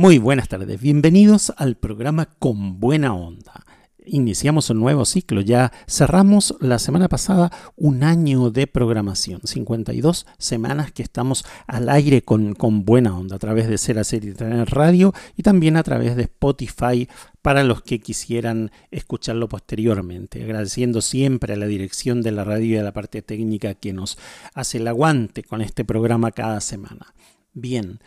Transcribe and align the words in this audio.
Muy 0.00 0.18
buenas 0.18 0.46
tardes, 0.46 0.80
bienvenidos 0.80 1.52
al 1.56 1.74
programa 1.74 2.26
Con 2.38 2.78
Buena 2.78 3.14
Onda. 3.14 3.66
Iniciamos 4.06 4.70
un 4.70 4.78
nuevo 4.78 5.04
ciclo, 5.04 5.40
ya 5.40 5.72
cerramos 5.88 6.54
la 6.60 6.78
semana 6.78 7.08
pasada 7.08 7.50
un 7.74 8.04
año 8.04 8.52
de 8.52 8.68
programación, 8.68 9.40
52 9.42 10.24
semanas 10.38 10.92
que 10.92 11.02
estamos 11.02 11.44
al 11.66 11.88
aire 11.88 12.22
con, 12.22 12.54
con 12.54 12.84
Buena 12.84 13.18
Onda 13.18 13.34
a 13.34 13.38
través 13.40 13.66
de 13.66 13.76
Ser 13.76 13.98
Hacer 13.98 14.24
y 14.24 14.34
Tener 14.34 14.70
Radio 14.70 15.12
y 15.36 15.42
también 15.42 15.76
a 15.76 15.82
través 15.82 16.14
de 16.14 16.22
Spotify 16.22 17.08
para 17.42 17.64
los 17.64 17.82
que 17.82 17.98
quisieran 17.98 18.70
escucharlo 18.92 19.48
posteriormente, 19.48 20.44
agradeciendo 20.44 21.00
siempre 21.00 21.54
a 21.54 21.56
la 21.56 21.66
dirección 21.66 22.22
de 22.22 22.30
la 22.30 22.44
radio 22.44 22.76
y 22.76 22.78
a 22.78 22.84
la 22.84 22.92
parte 22.92 23.20
técnica 23.20 23.74
que 23.74 23.92
nos 23.92 24.16
hace 24.54 24.78
el 24.78 24.86
aguante 24.86 25.42
con 25.42 25.60
este 25.60 25.84
programa 25.84 26.30
cada 26.30 26.60
semana. 26.60 27.14
Bien, 27.52 27.98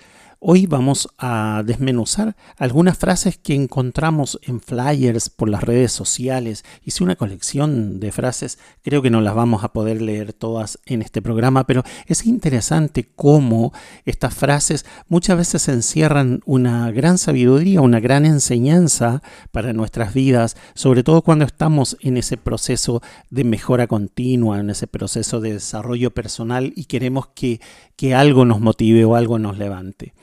Hoy 0.43 0.65
vamos 0.65 1.07
a 1.19 1.61
desmenuzar 1.63 2.35
algunas 2.57 2.97
frases 2.97 3.37
que 3.37 3.53
encontramos 3.53 4.39
en 4.41 4.59
flyers 4.59 5.29
por 5.29 5.47
las 5.47 5.63
redes 5.63 5.91
sociales. 5.91 6.65
Hice 6.83 7.03
una 7.03 7.15
colección 7.15 7.99
de 7.99 8.11
frases, 8.11 8.57
creo 8.81 9.03
que 9.03 9.11
no 9.11 9.21
las 9.21 9.35
vamos 9.35 9.63
a 9.63 9.71
poder 9.71 10.01
leer 10.01 10.33
todas 10.33 10.79
en 10.87 11.03
este 11.03 11.21
programa, 11.21 11.67
pero 11.67 11.83
es 12.07 12.25
interesante 12.25 13.07
cómo 13.15 13.71
estas 14.03 14.33
frases 14.33 14.83
muchas 15.07 15.37
veces 15.37 15.67
encierran 15.67 16.41
una 16.47 16.89
gran 16.89 17.19
sabiduría, 17.19 17.81
una 17.81 17.99
gran 17.99 18.25
enseñanza 18.25 19.21
para 19.51 19.73
nuestras 19.73 20.15
vidas, 20.15 20.57
sobre 20.73 21.03
todo 21.03 21.21
cuando 21.21 21.45
estamos 21.45 21.97
en 21.99 22.17
ese 22.17 22.37
proceso 22.37 23.03
de 23.29 23.43
mejora 23.43 23.85
continua, 23.85 24.59
en 24.59 24.71
ese 24.71 24.87
proceso 24.87 25.39
de 25.39 25.53
desarrollo 25.53 26.09
personal 26.09 26.73
y 26.75 26.85
queremos 26.85 27.27
que, 27.27 27.61
que 27.95 28.15
algo 28.15 28.43
nos 28.43 28.59
motive 28.59 29.05
o 29.05 29.15
algo 29.15 29.37
nos 29.37 29.59
levante. 29.59 30.15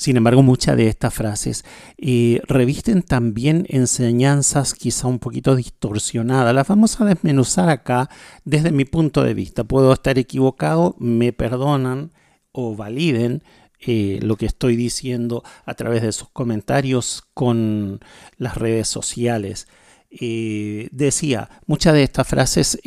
Sin 0.00 0.16
embargo, 0.16 0.42
muchas 0.42 0.78
de 0.78 0.88
estas 0.88 1.12
frases 1.12 1.62
eh, 1.98 2.40
revisten 2.48 3.02
también 3.02 3.66
enseñanzas 3.68 4.72
quizá 4.72 5.08
un 5.08 5.18
poquito 5.18 5.54
distorsionadas. 5.56 6.54
Las 6.54 6.68
vamos 6.68 6.98
a 6.98 7.04
desmenuzar 7.04 7.68
acá 7.68 8.08
desde 8.46 8.72
mi 8.72 8.86
punto 8.86 9.22
de 9.22 9.34
vista. 9.34 9.62
Puedo 9.62 9.92
estar 9.92 10.16
equivocado, 10.16 10.96
me 10.98 11.34
perdonan 11.34 12.12
o 12.50 12.74
validen 12.74 13.42
eh, 13.78 14.20
lo 14.22 14.36
que 14.36 14.46
estoy 14.46 14.74
diciendo 14.74 15.44
a 15.66 15.74
través 15.74 16.00
de 16.00 16.12
sus 16.12 16.30
comentarios 16.30 17.22
con 17.34 18.00
las 18.38 18.56
redes 18.56 18.88
sociales. 18.88 19.68
Eh, 20.10 20.88
decía, 20.92 21.50
muchas 21.66 21.92
de 21.92 22.04
estas 22.04 22.26
frases 22.26 22.80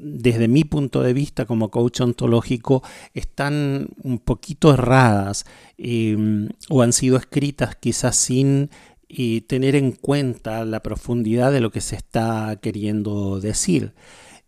desde 0.00 0.48
mi 0.48 0.64
punto 0.64 1.02
de 1.02 1.12
vista 1.12 1.46
como 1.46 1.70
coach 1.70 2.00
ontológico, 2.00 2.82
están 3.14 3.88
un 4.02 4.18
poquito 4.18 4.72
erradas 4.72 5.44
em, 5.76 6.48
o 6.68 6.82
han 6.82 6.92
sido 6.92 7.16
escritas 7.16 7.76
quizás 7.76 8.16
sin 8.16 8.70
eh, 9.08 9.40
tener 9.42 9.74
en 9.74 9.92
cuenta 9.92 10.64
la 10.64 10.82
profundidad 10.82 11.52
de 11.52 11.60
lo 11.60 11.70
que 11.70 11.80
se 11.80 11.96
está 11.96 12.58
queriendo 12.60 13.40
decir. 13.40 13.94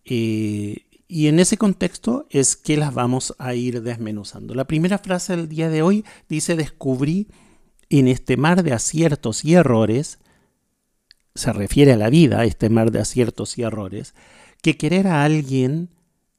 Eh, 0.05 0.87
y 1.09 1.27
en 1.27 1.41
ese 1.41 1.57
contexto 1.57 2.27
es 2.31 2.57
que 2.57 2.77
las 2.77 2.95
vamos 2.95 3.35
a 3.39 3.55
ir 3.55 3.83
desmenuzando. 3.83 4.55
La 4.55 4.67
primera 4.67 4.99
frase 4.99 5.35
del 5.35 5.49
día 5.49 5.69
de 5.69 5.83
hoy 5.83 6.05
dice, 6.29 6.55
descubrí 6.55 7.27
en 7.89 8.07
este 8.07 8.37
mar 8.37 8.63
de 8.63 8.73
aciertos 8.73 9.45
y 9.45 9.55
errores, 9.55 10.21
se 11.35 11.53
refiere 11.53 11.93
a 11.93 11.97
la 11.97 12.11
vida, 12.11 12.45
este 12.45 12.71
mar 12.71 12.93
de 12.93 13.01
aciertos 13.01 13.59
y 13.59 13.63
errores, 13.63 14.15
que 14.61 14.77
querer 14.77 15.07
a 15.07 15.25
alguien 15.25 15.91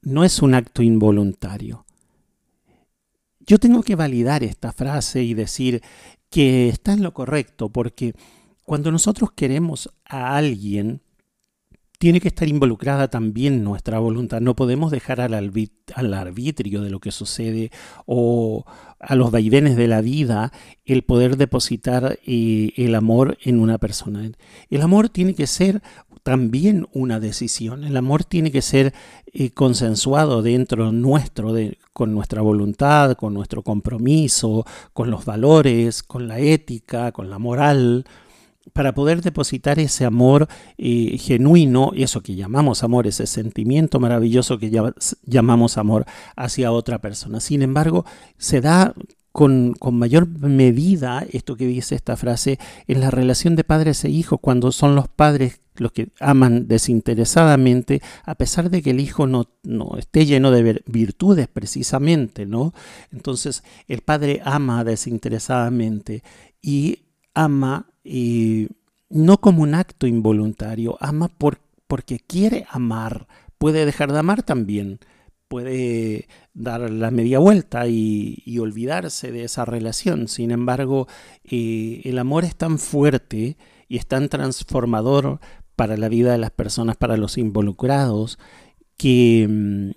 no 0.02 0.24
es 0.24 0.42
un 0.42 0.54
acto 0.54 0.82
involuntario. 0.82 1.86
Yo 3.40 3.58
tengo 3.58 3.82
que 3.82 3.96
validar 3.96 4.44
esta 4.44 4.72
frase 4.72 5.22
y 5.22 5.34
decir 5.34 5.82
que 6.30 6.68
está 6.68 6.92
en 6.92 7.02
lo 7.02 7.12
correcto, 7.12 7.68
porque 7.68 8.14
cuando 8.64 8.90
nosotros 8.92 9.32
queremos 9.32 9.90
a 10.04 10.36
alguien, 10.36 11.02
tiene 12.02 12.20
que 12.20 12.26
estar 12.26 12.48
involucrada 12.48 13.06
también 13.06 13.62
nuestra 13.62 14.00
voluntad. 14.00 14.40
No 14.40 14.56
podemos 14.56 14.90
dejar 14.90 15.20
al, 15.20 15.34
arbitrio 15.34 16.82
de 16.82 16.90
lo 16.90 16.98
que 16.98 17.12
sucede 17.12 17.70
o 18.06 18.64
a 18.98 19.14
los 19.14 19.30
vaivenes 19.30 19.76
de 19.76 19.86
la 19.86 20.00
vida 20.00 20.50
el 20.84 21.04
poder 21.04 21.36
depositar 21.36 22.18
eh, 22.26 22.72
el 22.74 22.96
amor 22.96 23.38
en 23.44 23.60
una 23.60 23.78
persona. 23.78 24.28
El 24.68 24.82
amor 24.82 25.10
tiene 25.10 25.34
que 25.34 25.46
ser 25.46 25.80
también 26.24 26.88
una 26.92 27.20
decisión. 27.20 27.84
El 27.84 27.96
amor 27.96 28.24
tiene 28.24 28.50
que 28.50 28.62
ser 28.62 28.92
eh, 29.32 29.50
consensuado 29.50 30.42
dentro 30.42 30.90
nuestro, 30.90 31.52
de, 31.52 31.78
con 31.92 32.12
nuestra 32.12 32.42
voluntad, 32.42 33.14
con 33.14 33.32
nuestro 33.32 33.62
compromiso, 33.62 34.66
con 34.92 35.08
los 35.08 35.24
valores, 35.24 36.02
con 36.02 36.26
la 36.26 36.40
ética, 36.40 37.12
con 37.12 37.30
la 37.30 37.38
moral, 37.38 38.06
para 38.72 38.94
poder 38.94 39.22
depositar 39.22 39.78
ese 39.78 40.04
amor 40.04 40.48
eh, 40.78 41.18
genuino, 41.18 41.92
eso 41.94 42.22
que 42.22 42.34
llamamos 42.34 42.82
amor, 42.82 43.06
ese 43.06 43.26
sentimiento 43.26 44.00
maravilloso 44.00 44.58
que 44.58 44.70
llamamos 45.24 45.78
amor 45.78 46.06
hacia 46.36 46.72
otra 46.72 47.00
persona. 47.00 47.40
Sin 47.40 47.62
embargo, 47.62 48.04
se 48.38 48.60
da 48.60 48.94
con, 49.32 49.74
mayor 49.92 50.28
medida 50.28 51.26
esto 51.32 51.56
que 51.56 51.66
dice 51.66 51.94
esta 51.94 52.16
frase 52.16 52.58
en 52.86 53.00
la 53.00 53.10
relación 53.10 53.56
de 53.56 53.64
padres 53.64 54.04
e 54.04 54.10
hijos, 54.10 54.38
cuando 54.40 54.70
son 54.72 54.94
los 54.94 55.08
padres 55.08 55.60
los 55.76 55.92
que 55.92 56.10
aman 56.20 56.68
desinteresadamente, 56.68 58.02
a 58.24 58.34
pesar 58.34 58.68
de 58.68 58.82
que 58.82 58.90
el 58.90 59.00
hijo 59.00 59.26
no, 59.26 59.48
no, 59.62 59.96
esté 59.96 60.26
lleno 60.26 60.50
de 60.50 60.82
virtudes 60.84 61.48
precisamente, 61.48 62.44
¿no? 62.44 62.74
Entonces 63.10 63.64
el 63.88 64.02
padre 64.02 64.42
ama 64.44 64.84
desinteresadamente 64.84 66.22
y 66.60 67.04
ama 67.32 67.91
y 68.04 68.68
no 69.08 69.38
como 69.38 69.62
un 69.62 69.74
acto 69.74 70.06
involuntario, 70.06 70.96
ama 71.00 71.28
por, 71.28 71.58
porque 71.86 72.18
quiere 72.18 72.66
amar, 72.70 73.28
puede 73.58 73.84
dejar 73.84 74.12
de 74.12 74.18
amar 74.18 74.42
también, 74.42 74.98
puede 75.48 76.28
dar 76.54 76.90
la 76.90 77.10
media 77.10 77.38
vuelta 77.38 77.86
y, 77.86 78.58
olvidarse 78.58 79.30
de 79.30 79.44
esa 79.44 79.66
relación. 79.66 80.28
Sin 80.28 80.50
embargo, 80.50 81.08
eh, 81.44 82.00
el 82.04 82.18
amor 82.18 82.44
es 82.44 82.56
tan 82.56 82.78
fuerte 82.78 83.58
y 83.86 83.98
es 83.98 84.06
tan 84.06 84.30
transformador 84.30 85.40
para 85.76 85.98
la 85.98 86.08
vida 86.08 86.32
de 86.32 86.38
las 86.38 86.52
personas, 86.52 86.96
para 86.96 87.18
los 87.18 87.36
involucrados, 87.36 88.38
que, 88.96 89.46
mm, 89.46 89.90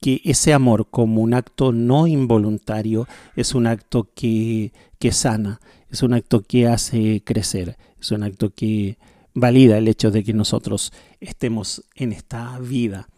que 0.00 0.22
ese 0.24 0.54
amor 0.54 0.88
como 0.90 1.20
un 1.20 1.34
acto 1.34 1.72
no 1.72 2.06
involuntario 2.06 3.06
es 3.36 3.54
un 3.54 3.66
acto 3.66 4.08
que, 4.14 4.72
que 4.98 5.12
sana, 5.12 5.60
es 5.92 6.02
un 6.02 6.14
acto 6.14 6.42
que 6.42 6.66
hace 6.66 7.22
crecer, 7.22 7.76
es 8.00 8.10
un 8.10 8.22
acto 8.22 8.50
que 8.50 8.96
valida 9.34 9.76
el 9.76 9.86
hecho 9.88 10.10
de 10.10 10.24
que 10.24 10.32
nosotros 10.32 10.92
estemos 11.20 11.84
en 11.94 12.12
esta 12.12 12.58
vida. 12.58 13.08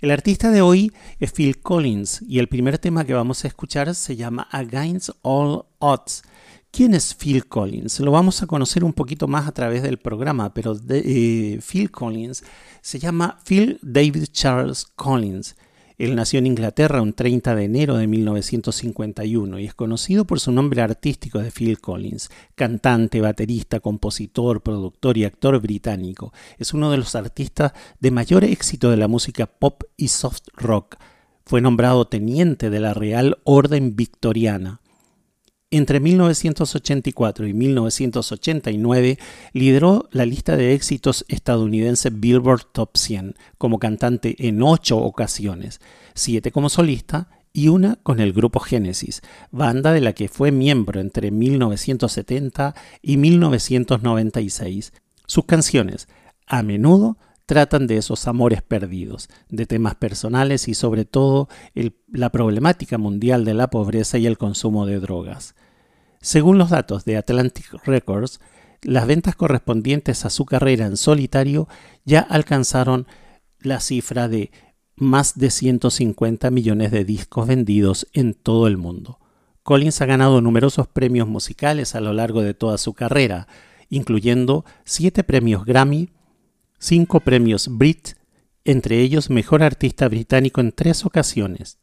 El 0.00 0.10
artista 0.10 0.50
de 0.50 0.60
hoy 0.60 0.92
es 1.20 1.32
Phil 1.32 1.60
Collins 1.60 2.22
y 2.26 2.40
el 2.40 2.48
primer 2.48 2.78
tema 2.78 3.04
que 3.04 3.14
vamos 3.14 3.44
a 3.44 3.48
escuchar 3.48 3.94
se 3.94 4.16
llama 4.16 4.48
Against 4.50 5.10
All 5.22 5.64
Odds. 5.78 6.24
¿Quién 6.72 6.94
es 6.94 7.14
Phil 7.14 7.46
Collins? 7.46 8.00
Lo 8.00 8.10
vamos 8.10 8.42
a 8.42 8.46
conocer 8.46 8.82
un 8.82 8.92
poquito 8.92 9.28
más 9.28 9.46
a 9.46 9.52
través 9.52 9.82
del 9.82 9.98
programa, 9.98 10.52
pero 10.52 10.76
eh, 10.88 11.60
Phil 11.66 11.90
Collins 11.92 12.42
se 12.82 12.98
llama 12.98 13.38
Phil 13.44 13.78
David 13.82 14.24
Charles 14.32 14.84
Collins. 14.96 15.54
Él 15.98 16.14
nació 16.14 16.40
en 16.40 16.46
Inglaterra 16.46 17.00
un 17.00 17.14
30 17.14 17.54
de 17.54 17.64
enero 17.64 17.96
de 17.96 18.06
1951 18.06 19.58
y 19.58 19.64
es 19.64 19.74
conocido 19.74 20.26
por 20.26 20.40
su 20.40 20.52
nombre 20.52 20.82
artístico 20.82 21.38
de 21.38 21.50
Phil 21.50 21.80
Collins, 21.80 22.28
cantante, 22.54 23.22
baterista, 23.22 23.80
compositor, 23.80 24.62
productor 24.62 25.16
y 25.16 25.24
actor 25.24 25.58
británico. 25.60 26.34
Es 26.58 26.74
uno 26.74 26.90
de 26.90 26.98
los 26.98 27.14
artistas 27.14 27.72
de 27.98 28.10
mayor 28.10 28.44
éxito 28.44 28.90
de 28.90 28.98
la 28.98 29.08
música 29.08 29.46
pop 29.46 29.84
y 29.96 30.08
soft 30.08 30.48
rock. 30.54 30.96
Fue 31.46 31.62
nombrado 31.62 32.06
teniente 32.06 32.68
de 32.68 32.80
la 32.80 32.92
Real 32.92 33.38
Orden 33.44 33.96
Victoriana. 33.96 34.82
Entre 35.72 35.98
1984 35.98 37.48
y 37.48 37.52
1989 37.52 39.18
lideró 39.52 40.08
la 40.12 40.24
lista 40.24 40.56
de 40.56 40.74
éxitos 40.74 41.24
estadounidense 41.26 42.10
Billboard 42.10 42.66
Top 42.70 42.96
100 42.96 43.34
como 43.58 43.80
cantante 43.80 44.36
en 44.46 44.62
ocho 44.62 44.98
ocasiones, 44.98 45.80
siete 46.14 46.52
como 46.52 46.68
solista 46.68 47.30
y 47.52 47.66
una 47.66 47.96
con 47.96 48.20
el 48.20 48.32
grupo 48.32 48.60
Genesis, 48.60 49.22
banda 49.50 49.92
de 49.92 50.02
la 50.02 50.12
que 50.12 50.28
fue 50.28 50.52
miembro 50.52 51.00
entre 51.00 51.32
1970 51.32 52.76
y 53.02 53.16
1996. 53.16 54.92
Sus 55.26 55.46
canciones, 55.46 56.06
a 56.46 56.62
menudo, 56.62 57.18
tratan 57.46 57.86
de 57.86 57.96
esos 57.96 58.26
amores 58.26 58.60
perdidos, 58.60 59.28
de 59.48 59.66
temas 59.66 59.94
personales 59.94 60.68
y 60.68 60.74
sobre 60.74 61.04
todo 61.04 61.48
la 62.08 62.30
problemática 62.30 62.98
mundial 62.98 63.44
de 63.44 63.54
la 63.54 63.70
pobreza 63.70 64.18
y 64.18 64.26
el 64.26 64.36
consumo 64.36 64.84
de 64.84 64.98
drogas. 64.98 65.54
Según 66.20 66.58
los 66.58 66.70
datos 66.70 67.04
de 67.04 67.16
Atlantic 67.16 67.72
Records, 67.84 68.40
las 68.82 69.06
ventas 69.06 69.36
correspondientes 69.36 70.24
a 70.24 70.30
su 70.30 70.44
carrera 70.44 70.86
en 70.86 70.96
solitario 70.96 71.68
ya 72.04 72.20
alcanzaron 72.20 73.06
la 73.60 73.80
cifra 73.80 74.28
de 74.28 74.50
más 74.96 75.38
de 75.38 75.50
150 75.50 76.50
millones 76.50 76.90
de 76.90 77.04
discos 77.04 77.46
vendidos 77.46 78.06
en 78.12 78.34
todo 78.34 78.66
el 78.66 78.76
mundo. 78.76 79.18
Collins 79.62 80.00
ha 80.00 80.06
ganado 80.06 80.40
numerosos 80.40 80.88
premios 80.88 81.28
musicales 81.28 81.94
a 81.94 82.00
lo 82.00 82.12
largo 82.12 82.42
de 82.42 82.54
toda 82.54 82.78
su 82.78 82.94
carrera, 82.94 83.46
incluyendo 83.88 84.64
siete 84.84 85.22
premios 85.22 85.64
Grammy, 85.64 86.10
cinco 86.78 87.20
premios 87.20 87.68
Brit, 87.70 88.10
entre 88.64 89.00
ellos 89.00 89.30
Mejor 89.30 89.62
Artista 89.62 90.08
Británico 90.08 90.60
en 90.60 90.72
tres 90.72 91.04
ocasiones, 91.04 91.78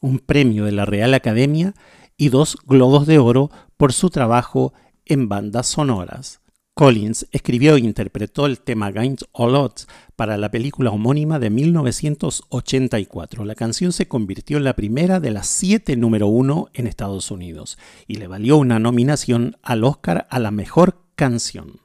un 0.00 0.18
premio 0.18 0.64
de 0.64 0.72
la 0.72 0.84
Real 0.84 1.14
Academia 1.14 1.74
y 2.16 2.28
dos 2.28 2.58
Globos 2.66 3.06
de 3.06 3.18
Oro 3.18 3.50
por 3.76 3.92
su 3.92 4.10
trabajo 4.10 4.72
en 5.04 5.28
bandas 5.28 5.66
sonoras. 5.66 6.40
Collins 6.78 7.26
escribió 7.32 7.76
e 7.76 7.80
interpretó 7.80 8.44
el 8.44 8.60
tema 8.60 8.90
Gains 8.90 9.24
All 9.32 9.54
Odds 9.54 9.86
para 10.14 10.36
la 10.36 10.50
película 10.50 10.90
homónima 10.90 11.38
de 11.38 11.48
1984. 11.48 13.46
La 13.46 13.54
canción 13.54 13.92
se 13.92 14.08
convirtió 14.08 14.58
en 14.58 14.64
la 14.64 14.76
primera 14.76 15.18
de 15.18 15.30
las 15.30 15.46
siete 15.46 15.96
número 15.96 16.26
uno 16.26 16.68
en 16.74 16.86
Estados 16.86 17.30
Unidos 17.30 17.78
y 18.06 18.16
le 18.16 18.26
valió 18.26 18.58
una 18.58 18.78
nominación 18.78 19.56
al 19.62 19.84
Oscar 19.84 20.26
a 20.28 20.38
la 20.38 20.50
mejor 20.50 21.00
canción. 21.14 21.80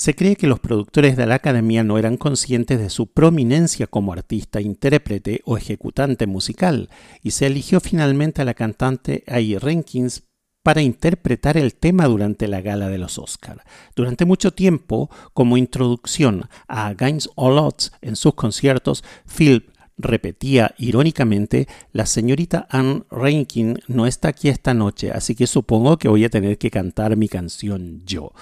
Se 0.00 0.14
cree 0.14 0.34
que 0.34 0.46
los 0.46 0.60
productores 0.60 1.14
de 1.18 1.26
la 1.26 1.34
academia 1.34 1.84
no 1.84 1.98
eran 1.98 2.16
conscientes 2.16 2.78
de 2.78 2.88
su 2.88 3.08
prominencia 3.08 3.86
como 3.86 4.14
artista, 4.14 4.62
intérprete 4.62 5.42
o 5.44 5.58
ejecutante 5.58 6.26
musical, 6.26 6.88
y 7.22 7.32
se 7.32 7.46
eligió 7.46 7.80
finalmente 7.80 8.40
a 8.40 8.46
la 8.46 8.54
cantante 8.54 9.24
Ai 9.26 9.58
Rankins 9.58 10.22
para 10.62 10.80
interpretar 10.80 11.58
el 11.58 11.74
tema 11.74 12.06
durante 12.06 12.48
la 12.48 12.62
gala 12.62 12.88
de 12.88 12.96
los 12.96 13.18
Oscar. 13.18 13.62
Durante 13.94 14.24
mucho 14.24 14.54
tiempo, 14.54 15.10
como 15.34 15.58
introducción 15.58 16.48
a 16.66 16.86
Against 16.86 17.26
All 17.34 17.58
Odds 17.58 17.92
en 18.00 18.16
sus 18.16 18.32
conciertos, 18.32 19.04
Phil 19.26 19.70
repetía 19.98 20.74
irónicamente, 20.78 21.68
la 21.92 22.06
señorita 22.06 22.66
Anne 22.70 23.02
Rankin 23.10 23.80
no 23.86 24.06
está 24.06 24.28
aquí 24.28 24.48
esta 24.48 24.72
noche, 24.72 25.10
así 25.12 25.34
que 25.34 25.46
supongo 25.46 25.98
que 25.98 26.08
voy 26.08 26.24
a 26.24 26.30
tener 26.30 26.56
que 26.56 26.70
cantar 26.70 27.18
mi 27.18 27.28
canción 27.28 28.00
yo. 28.06 28.32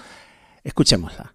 Escuchémosla. 0.62 1.34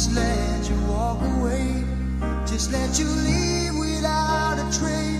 Just 0.00 0.14
let 0.14 0.70
you 0.70 0.76
walk 0.88 1.20
away. 1.36 1.84
Just 2.46 2.72
let 2.72 2.98
you 2.98 3.04
leave 3.04 3.78
without 3.78 4.56
a 4.58 4.78
trace. 4.78 5.19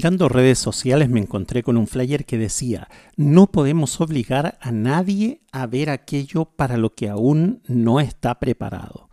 Mirando 0.00 0.30
redes 0.30 0.58
sociales 0.58 1.10
me 1.10 1.20
encontré 1.20 1.62
con 1.62 1.76
un 1.76 1.86
flyer 1.86 2.24
que 2.24 2.38
decía, 2.38 2.88
no 3.16 3.48
podemos 3.52 4.00
obligar 4.00 4.56
a 4.62 4.72
nadie 4.72 5.42
a 5.52 5.66
ver 5.66 5.90
aquello 5.90 6.46
para 6.46 6.78
lo 6.78 6.94
que 6.94 7.10
aún 7.10 7.60
no 7.66 8.00
está 8.00 8.40
preparado. 8.40 9.10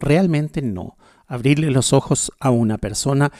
Realmente 0.00 0.62
no. 0.62 0.96
Abrirle 1.26 1.70
los 1.70 1.92
ojos 1.92 2.32
a 2.40 2.50
una 2.50 2.78
persona 2.78 3.30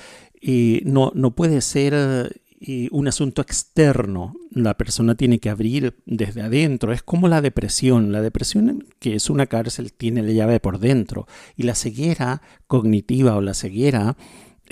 eh, 0.43 0.83
no, 0.85 1.13
no 1.15 1.35
puede 1.35 1.63
ser 1.63 2.43
eh, 2.61 2.89
un 2.91 3.09
asunto 3.09 3.41
externo. 3.41 4.35
La 4.51 4.77
persona 4.77 5.15
tiene 5.15 5.39
que 5.39 5.49
abrir 5.49 5.97
desde 6.05 6.43
adentro. 6.43 6.93
Es 6.93 7.03
como 7.03 7.27
la 7.27 7.41
depresión. 7.41 8.13
La 8.13 8.21
depresión, 8.21 8.85
que 8.99 9.15
es 9.15 9.31
una 9.31 9.47
cárcel, 9.47 9.95
tiene 9.95 10.21
la 10.21 10.33
llave 10.33 10.61
por 10.61 10.79
dentro. 10.79 11.27
Y 11.57 11.63
la 11.63 11.75
ceguera 11.75 12.43
cognitiva 12.67 13.35
o 13.35 13.41
la 13.41 13.55
ceguera 13.55 14.15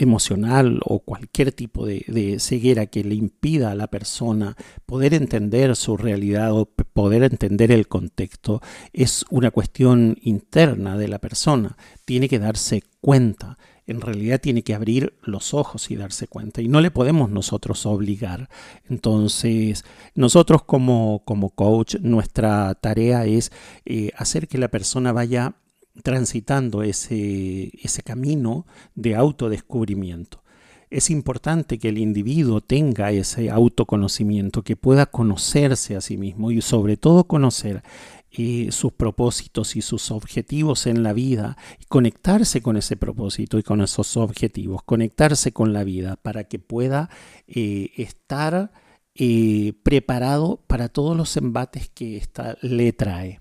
emocional 0.03 0.81
o 0.85 1.01
cualquier 1.01 1.53
tipo 1.53 1.87
de, 1.87 2.37
ceguera 2.41 2.87
que 2.87 3.05
le 3.05 3.15
impida 3.15 3.71
a 3.71 3.75
la 3.75 3.89
persona 3.89 4.57
poder 4.87 5.15
entender 5.15 5.77
su 5.77 5.97
realidad 5.97 6.53
o 6.53 6.67
poder 6.67 7.23
entender 7.25 7.73
el 7.73 7.89
contexto 7.89 8.61
es 8.93 9.25
una 9.31 9.51
cuestión 9.51 10.17
interna 10.23 10.97
de 10.97 11.09
la 11.09 11.19
persona. 11.19 11.77
Tiene 12.05 12.29
que 12.29 12.39
darse 12.39 12.83
cuenta 13.01 13.59
en 13.91 14.01
realidad 14.01 14.41
tiene 14.41 14.63
que 14.63 14.73
abrir 14.73 15.15
los 15.21 15.53
ojos 15.53 15.91
y 15.91 15.97
darse 15.97 16.29
cuenta. 16.29 16.63
Y 16.63 16.69
no 16.69 16.81
le 16.81 16.93
podemos 16.93 17.29
nosotros 17.29 17.87
obligar. 17.87 18.49
Entonces, 18.89 19.85
nosotros 20.15 20.63
como, 20.63 21.23
como 21.25 21.51
coach, 21.51 21.97
nuestra 21.97 22.73
tarea 22.77 23.27
es 23.27 23.51
eh, 23.85 24.13
hacer 24.17 24.47
que 24.47 24.59
la 24.59 24.69
persona 24.69 25.11
vaya 25.11 25.57
transitando 26.03 26.83
ese, 26.83 27.71
ese 27.83 28.03
camino 28.03 28.67
de 28.95 29.15
autodescubrimiento. 29.17 30.43
Es 30.91 31.09
importante 31.09 31.79
que 31.79 31.89
el 31.89 31.99
individuo 31.99 32.61
tenga 32.61 33.13
ese 33.13 33.49
autoconocimiento, 33.49 34.63
que 34.63 34.75
pueda 34.75 35.07
conocerse 35.07 35.95
a 35.95 36.01
sí 36.01 36.17
mismo 36.17 36.51
y 36.51 36.61
sobre 36.63 36.97
todo 36.97 37.25
conocer 37.25 37.85
eh, 38.33 38.69
sus 38.71 38.93
propósitos 38.93 39.75
y 39.75 39.83
sus 39.83 40.13
objetivos 40.13 40.87
en 40.87 41.03
la 41.03 41.13
vida, 41.13 41.57
y 41.81 41.85
conectarse 41.87 42.61
con 42.61 42.77
ese 42.77 42.97
propósito 42.97 43.59
y 43.59 43.65
con 43.65 43.81
esos 43.81 44.17
objetivos, 44.17 44.83
conectarse 44.85 45.53
con 45.53 45.73
la 45.73 45.83
vida 45.83 46.15
para 46.15 46.45
que 46.45 46.61
pueda 46.61 47.11
eh, 47.49 47.91
estar 47.97 48.73
eh, 49.17 49.73
preparado 49.83 50.61
para 50.69 50.89
todos 50.89 51.17
los 51.17 51.37
embates 51.37 51.89
que 51.89 52.17
esta 52.17 52.57
le 52.63 52.93
trae. 52.93 53.41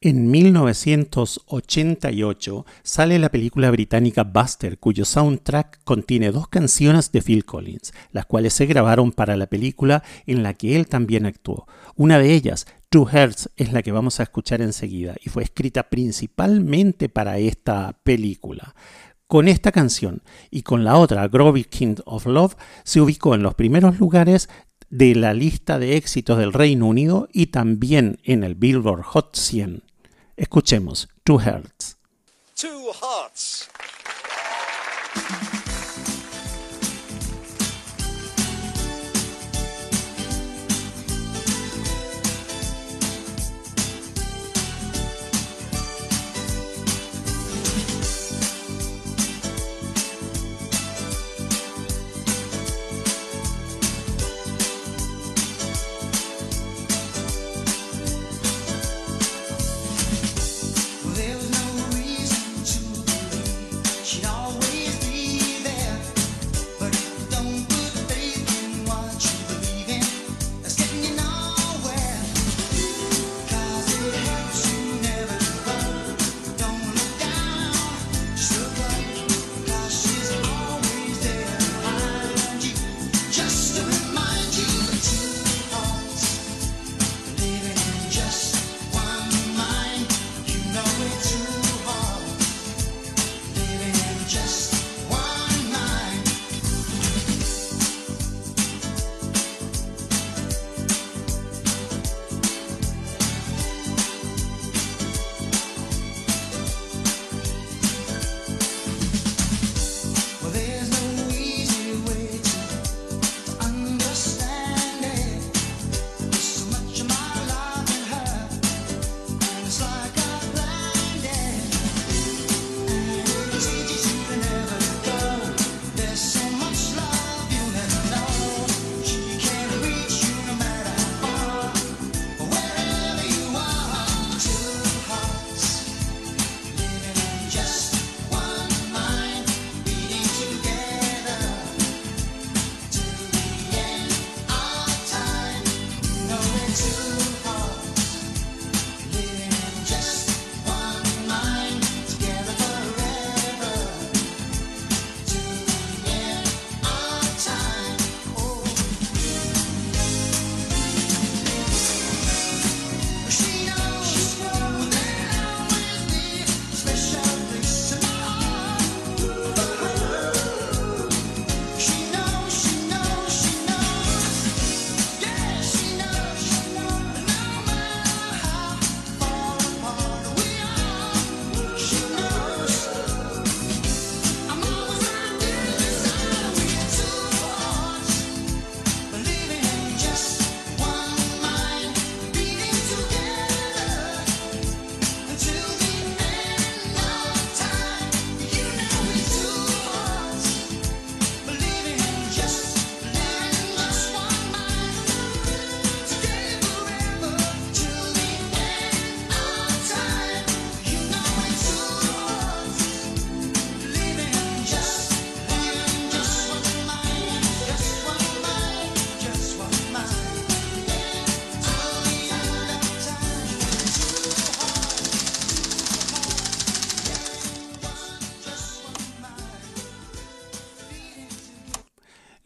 En 0.00 0.30
1988 0.30 2.64
sale 2.84 3.18
la 3.18 3.30
película 3.30 3.68
británica 3.72 4.22
Buster, 4.22 4.78
cuyo 4.78 5.04
soundtrack 5.04 5.82
contiene 5.82 6.30
dos 6.30 6.46
canciones 6.46 7.10
de 7.10 7.20
Phil 7.20 7.44
Collins, 7.44 7.92
las 8.12 8.24
cuales 8.24 8.52
se 8.52 8.66
grabaron 8.66 9.10
para 9.10 9.36
la 9.36 9.48
película 9.48 10.04
en 10.24 10.44
la 10.44 10.54
que 10.54 10.76
él 10.76 10.86
también 10.86 11.26
actuó. 11.26 11.66
Una 11.96 12.20
de 12.20 12.32
ellas, 12.32 12.68
True 12.90 13.10
Hearts, 13.10 13.50
es 13.56 13.72
la 13.72 13.82
que 13.82 13.90
vamos 13.90 14.20
a 14.20 14.22
escuchar 14.22 14.62
enseguida 14.62 15.16
y 15.20 15.30
fue 15.30 15.42
escrita 15.42 15.90
principalmente 15.90 17.08
para 17.08 17.38
esta 17.38 17.98
película. 18.04 18.76
Con 19.26 19.48
esta 19.48 19.72
canción 19.72 20.22
y 20.48 20.62
con 20.62 20.84
la 20.84 20.96
otra, 20.96 21.26
Groovy 21.26 21.64
King 21.64 21.96
of 22.04 22.26
Love, 22.26 22.54
se 22.84 23.00
ubicó 23.00 23.34
en 23.34 23.42
los 23.42 23.56
primeros 23.56 23.98
lugares 23.98 24.48
de 24.90 25.16
la 25.16 25.34
lista 25.34 25.80
de 25.80 25.96
éxitos 25.96 26.38
del 26.38 26.52
Reino 26.52 26.86
Unido 26.86 27.28
y 27.32 27.46
también 27.46 28.20
en 28.22 28.44
el 28.44 28.54
Billboard 28.54 29.02
Hot 29.02 29.34
100. 29.34 29.87
Escuchemos 30.38 31.08
Two 31.24 31.40
Hearts. 31.40 31.96
Two 32.54 32.92
Hearts. 32.92 33.68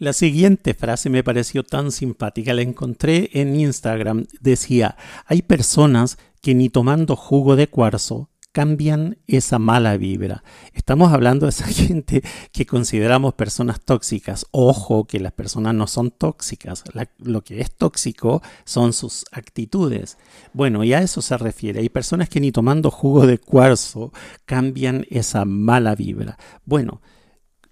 La 0.02 0.12
siguiente 0.12 0.74
frase 0.74 1.10
me 1.10 1.22
pareció 1.22 1.62
tan 1.62 1.92
simpática, 1.92 2.54
la 2.54 2.62
encontré 2.62 3.30
en 3.34 3.54
Instagram. 3.54 4.26
Decía, 4.40 4.96
hay 5.26 5.42
personas 5.42 6.18
que 6.40 6.56
ni 6.56 6.70
tomando 6.70 7.14
jugo 7.14 7.54
de 7.54 7.68
cuarzo 7.68 8.28
cambian 8.50 9.18
esa 9.28 9.60
mala 9.60 9.96
vibra. 9.96 10.42
Estamos 10.74 11.12
hablando 11.12 11.46
de 11.46 11.50
esa 11.50 11.66
gente 11.68 12.24
que 12.50 12.66
consideramos 12.66 13.34
personas 13.34 13.80
tóxicas. 13.80 14.44
Ojo 14.50 15.04
que 15.04 15.20
las 15.20 15.34
personas 15.34 15.72
no 15.72 15.86
son 15.86 16.10
tóxicas. 16.10 16.82
Lo 17.18 17.44
que 17.44 17.60
es 17.60 17.70
tóxico 17.70 18.42
son 18.64 18.92
sus 18.92 19.24
actitudes. 19.30 20.18
Bueno, 20.52 20.82
y 20.82 20.94
a 20.94 21.00
eso 21.00 21.22
se 21.22 21.36
refiere. 21.36 21.78
Hay 21.78 21.90
personas 21.90 22.28
que 22.28 22.40
ni 22.40 22.50
tomando 22.50 22.90
jugo 22.90 23.24
de 23.24 23.38
cuarzo 23.38 24.12
cambian 24.46 25.06
esa 25.10 25.44
mala 25.44 25.94
vibra. 25.94 26.38
Bueno, 26.64 27.00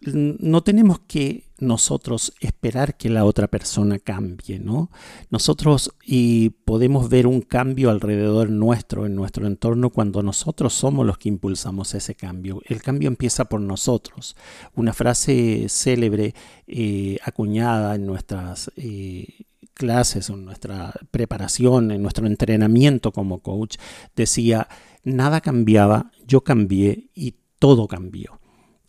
no 0.03 0.63
tenemos 0.63 1.01
que 1.01 1.51
nosotros 1.59 2.33
esperar 2.41 2.97
que 2.97 3.11
la 3.11 3.25
otra 3.25 3.49
persona 3.49 3.99
cambie, 3.99 4.59
¿no? 4.59 4.91
Nosotros 5.29 5.95
y 6.03 6.51
podemos 6.51 7.11
ver 7.11 7.27
un 7.27 7.43
cambio 7.43 7.91
alrededor 7.91 8.49
nuestro, 8.49 9.05
en 9.05 9.15
nuestro 9.15 9.47
entorno, 9.47 9.91
cuando 9.91 10.23
nosotros 10.23 10.73
somos 10.73 11.07
los 11.07 11.19
que 11.19 11.29
impulsamos 11.29 11.95
ese 11.95 12.15
cambio. 12.15 12.63
El 12.67 12.83
cambio 12.83 13.09
empieza 13.09 13.45
por 13.45 13.61
nosotros. 13.61 14.37
Una 14.75 14.95
frase 14.95 15.67
célebre 15.69 16.35
eh, 16.67 17.19
acuñada 17.23 17.95
en 17.95 18.07
nuestras 18.07 18.71
eh, 18.77 19.45
clases, 19.75 20.31
en 20.31 20.47
nuestra 20.47 20.95
preparación, 21.11 21.91
en 21.91 22.03
nuestro 22.03 22.27
entrenamiento 22.27 23.13
como 23.13 23.41
coach, 23.41 23.77
decía, 24.17 24.67
nada 25.05 25.43
cambiaba, 25.43 26.11
yo 26.27 26.43
cambié 26.43 27.11
y 27.15 27.35
todo 27.59 27.87
cambió. 27.87 28.41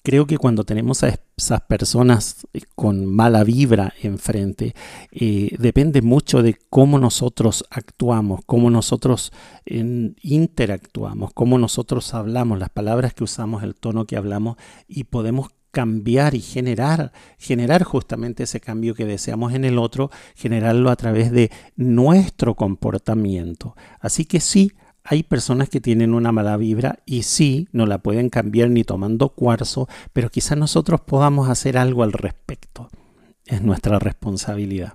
Creo 0.03 0.25
que 0.25 0.37
cuando 0.37 0.63
tenemos 0.63 1.03
a 1.03 1.09
esas 1.37 1.61
personas 1.61 2.47
eh, 2.53 2.61
con 2.75 3.05
mala 3.05 3.43
vibra 3.43 3.93
enfrente, 4.01 4.73
eh, 5.11 5.55
depende 5.59 6.01
mucho 6.01 6.41
de 6.41 6.57
cómo 6.69 6.97
nosotros 6.97 7.63
actuamos, 7.69 8.41
cómo 8.45 8.71
nosotros 8.71 9.31
interactuamos, 9.65 11.33
cómo 11.33 11.59
nosotros 11.59 12.13
hablamos, 12.15 12.57
las 12.57 12.69
palabras 12.69 13.13
que 13.13 13.23
usamos, 13.23 13.61
el 13.61 13.75
tono 13.75 14.05
que 14.05 14.17
hablamos 14.17 14.57
y 14.87 15.03
podemos 15.03 15.49
cambiar 15.71 16.35
y 16.35 16.41
generar, 16.41 17.11
generar 17.37 17.83
justamente 17.83 18.43
ese 18.43 18.59
cambio 18.59 18.93
que 18.93 19.05
deseamos 19.05 19.53
en 19.53 19.65
el 19.65 19.77
otro, 19.77 20.11
generarlo 20.35 20.89
a 20.89 20.95
través 20.95 21.31
de 21.31 21.49
nuestro 21.75 22.55
comportamiento. 22.55 23.75
Así 23.99 24.25
que 24.25 24.39
sí, 24.39 24.73
hay 25.03 25.23
personas 25.23 25.69
que 25.69 25.81
tienen 25.81 26.13
una 26.13 26.31
mala 26.31 26.57
vibra 26.57 26.99
y 27.05 27.23
sí, 27.23 27.67
no 27.71 27.85
la 27.85 27.99
pueden 27.99 28.29
cambiar 28.29 28.69
ni 28.69 28.83
tomando 28.83 29.29
cuarzo, 29.29 29.87
pero 30.13 30.29
quizás 30.29 30.57
nosotros 30.57 31.01
podamos 31.01 31.49
hacer 31.49 31.77
algo 31.77 32.03
al 32.03 32.13
respecto. 32.13 32.89
Es 33.45 33.61
nuestra 33.61 33.99
responsabilidad. 33.99 34.93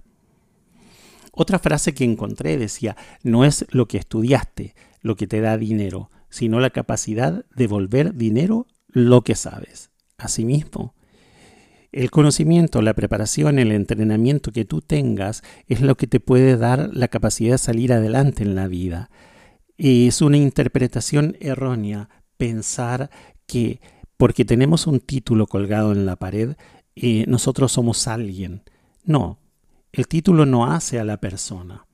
Otra 1.33 1.59
frase 1.59 1.93
que 1.93 2.05
encontré 2.05 2.57
decía, 2.57 2.97
no 3.23 3.45
es 3.45 3.67
lo 3.71 3.89
que 3.89 3.99
estudiaste 3.99 4.75
lo 5.03 5.17
que 5.17 5.27
te 5.27 5.41
da 5.41 5.59
dinero, 5.59 6.11
sino 6.31 6.61
la 6.61 6.71
capacidad 6.71 7.45
de 7.55 7.67
volver 7.67 8.15
dinero 8.15 8.67
lo 8.89 9.23
que 9.23 9.35
sabes. 9.35 9.91
Asimismo, 10.19 10.95
el 11.93 12.11
conocimiento, 12.11 12.83
la 12.83 12.95
preparación, 12.95 13.59
el 13.59 13.73
entrenamiento 13.73 14.53
que 14.53 14.65
tú 14.65 14.81
tengas 14.81 15.43
es 15.67 15.81
lo 15.81 15.97
que 15.97 16.07
te 16.07 16.21
puede 16.21 16.57
dar 16.57 16.91
la 16.93 17.09
capacidad 17.09 17.53
de 17.53 17.59
salir 17.59 17.93
adelante 17.93 18.43
en 18.43 18.55
la 18.55 18.67
vida. 18.69 19.11
Es 19.79 20.23
una 20.23 20.39
interpretación 20.39 21.37
errónea 21.41 22.09
pensar 22.37 23.11
que 23.47 23.81
porque 24.17 24.45
tenemos 24.45 24.87
un 24.87 25.01
título 25.01 25.47
colgado 25.47 25.93
en 25.93 26.07
la 26.07 26.17
pared, 26.17 26.57
eh, 26.95 27.25
nosotros 27.29 27.73
somos 27.73 28.09
alguien. 28.09 28.63
No, 29.05 29.39
el 29.93 30.09
título 30.09 30.47
no 30.47 30.67
hace 30.73 30.99
a 30.99 31.05
la 31.05 31.19
persona. 31.19 31.87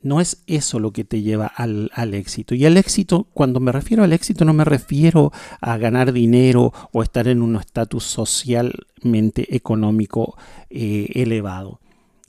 No 0.00 0.20
es 0.20 0.42
eso 0.46 0.78
lo 0.78 0.92
que 0.92 1.04
te 1.04 1.22
lleva 1.22 1.46
al, 1.46 1.90
al 1.94 2.12
éxito. 2.14 2.54
Y 2.54 2.66
el 2.66 2.76
éxito, 2.76 3.26
cuando 3.32 3.58
me 3.58 3.72
refiero 3.72 4.04
al 4.04 4.12
éxito, 4.12 4.44
no 4.44 4.52
me 4.52 4.64
refiero 4.64 5.32
a 5.60 5.78
ganar 5.78 6.12
dinero 6.12 6.72
o 6.92 7.02
estar 7.02 7.26
en 7.26 7.40
un 7.40 7.56
estatus 7.56 8.04
socialmente 8.04 9.56
económico 9.56 10.36
eh, 10.68 11.08
elevado. 11.14 11.80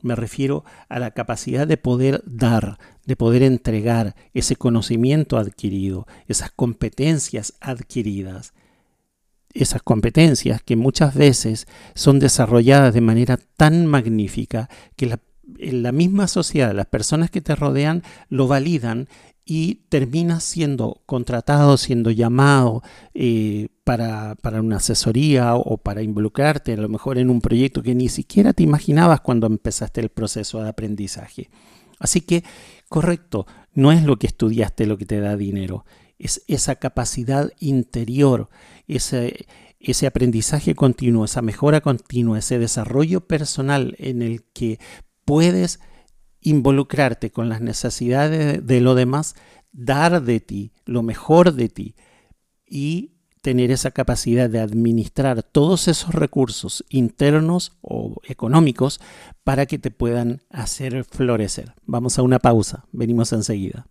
Me 0.01 0.15
refiero 0.15 0.63
a 0.89 0.99
la 0.99 1.11
capacidad 1.11 1.67
de 1.67 1.77
poder 1.77 2.21
dar, 2.25 2.77
de 3.05 3.15
poder 3.15 3.43
entregar 3.43 4.15
ese 4.33 4.55
conocimiento 4.55 5.37
adquirido, 5.37 6.07
esas 6.27 6.51
competencias 6.51 7.53
adquiridas. 7.61 8.53
Esas 9.53 9.81
competencias 9.81 10.61
que 10.61 10.75
muchas 10.75 11.15
veces 11.15 11.65
son 11.93 12.19
desarrolladas 12.19 12.93
de 12.93 13.01
manera 13.01 13.37
tan 13.55 13.85
magnífica 13.85 14.69
que 14.97 15.05
la, 15.05 15.19
en 15.59 15.81
la 15.81 15.93
misma 15.93 16.27
sociedad, 16.27 16.73
las 16.73 16.87
personas 16.87 17.31
que 17.31 17.41
te 17.41 17.55
rodean 17.55 18.03
lo 18.27 18.47
validan 18.47 19.07
y 19.45 19.75
terminas 19.89 20.43
siendo 20.43 21.03
contratado, 21.05 21.77
siendo 21.77 22.09
llamado 22.09 22.81
eh, 23.13 23.67
para, 23.83 24.35
para, 24.41 24.59
una 24.59 24.77
asesoría 24.77 25.55
o 25.55 25.77
para 25.77 26.01
involucrarte 26.01 26.73
a 26.73 26.77
lo 26.77 26.89
mejor 26.89 27.19
en 27.19 27.29
un 27.29 27.41
proyecto 27.41 27.83
que 27.83 27.93
ni 27.93 28.09
siquiera 28.09 28.53
te 28.53 28.63
imaginabas 28.63 29.21
cuando 29.21 29.45
empezaste 29.45 30.01
el 30.01 30.09
proceso 30.09 30.63
de 30.63 30.69
aprendizaje. 30.69 31.49
Así 31.99 32.21
que, 32.21 32.43
correcto, 32.89 33.45
no 33.73 33.91
es 33.91 34.03
lo 34.03 34.17
que 34.17 34.27
estudiaste 34.27 34.87
lo 34.87 34.97
que 34.97 35.05
te 35.05 35.19
da 35.19 35.37
dinero, 35.37 35.85
es 36.17 36.43
esa 36.47 36.75
capacidad 36.75 37.51
interior, 37.59 38.49
ese, 38.87 39.45
ese 39.79 40.07
aprendizaje 40.07 40.73
continuo, 40.73 41.25
esa 41.25 41.41
mejora 41.41 41.81
continua, 41.81 42.39
ese 42.39 42.57
desarrollo 42.57 43.21
personal 43.21 43.95
en 43.99 44.21
el 44.21 44.43
que 44.43 44.79
puedes 45.23 45.79
involucrarte 46.45 47.31
con 47.31 47.49
las 47.49 47.59
necesidades 47.59 48.65
de 48.65 48.79
lo 48.79 48.95
demás, 48.95 49.35
dar 49.71 50.23
de 50.23 50.39
ti 50.39 50.71
lo 50.85 51.03
mejor 51.03 51.53
de 51.53 51.69
ti 51.69 51.95
y 52.65 53.11
tener 53.41 53.71
esa 53.71 53.91
capacidad 53.91 54.49
de 54.49 54.59
administrar 54.59 55.43
todos 55.43 55.87
esos 55.87 56.15
recursos 56.15 56.83
internos 56.89 57.77
o 57.81 58.15
económicos 58.23 59.01
para 59.43 59.65
que 59.65 59.77
te 59.77 59.91
puedan 59.91 60.41
hacer 60.49 61.03
florecer. 61.03 61.73
Vamos 61.85 62.17
a 62.17 62.21
una 62.23 62.39
pausa, 62.39 62.85
venimos 62.91 63.33
enseguida. 63.33 63.87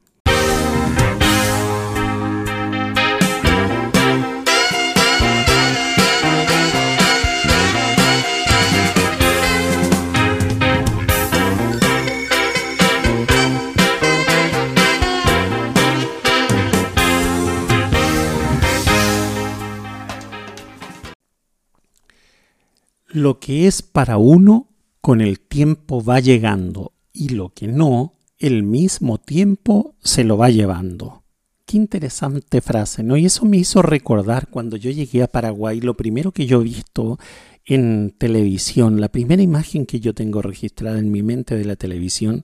Lo 23.25 23.41
que 23.41 23.67
es 23.67 23.81
para 23.81 24.19
uno 24.19 24.69
con 25.01 25.23
el 25.23 25.41
tiempo 25.41 26.05
va 26.05 26.21
llegando 26.21 26.93
y 27.11 27.31
lo 27.31 27.55
que 27.55 27.67
no, 27.67 28.13
el 28.37 28.65
mismo 28.65 29.17
tiempo 29.17 29.95
se 30.03 30.25
lo 30.25 30.37
va 30.37 30.51
llevando. 30.51 31.25
Qué 31.65 31.79
interesante 31.79 32.61
frase, 32.61 33.03
¿no? 33.03 33.17
Y 33.17 33.25
eso 33.25 33.47
me 33.47 33.57
hizo 33.57 33.81
recordar 33.81 34.49
cuando 34.51 34.77
yo 34.77 34.91
llegué 34.91 35.23
a 35.23 35.29
Paraguay, 35.29 35.81
lo 35.81 35.97
primero 35.97 36.33
que 36.33 36.45
yo 36.45 36.61
he 36.61 36.65
visto 36.65 37.19
en 37.65 38.15
televisión, 38.19 39.01
la 39.01 39.09
primera 39.09 39.41
imagen 39.41 39.87
que 39.87 40.01
yo 40.01 40.13
tengo 40.13 40.43
registrada 40.43 40.99
en 40.99 41.11
mi 41.11 41.23
mente 41.23 41.57
de 41.57 41.65
la 41.65 41.77
televisión 41.77 42.43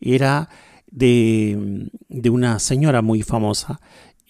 era 0.00 0.48
de, 0.92 1.90
de 2.08 2.30
una 2.30 2.60
señora 2.60 3.02
muy 3.02 3.24
famosa 3.24 3.80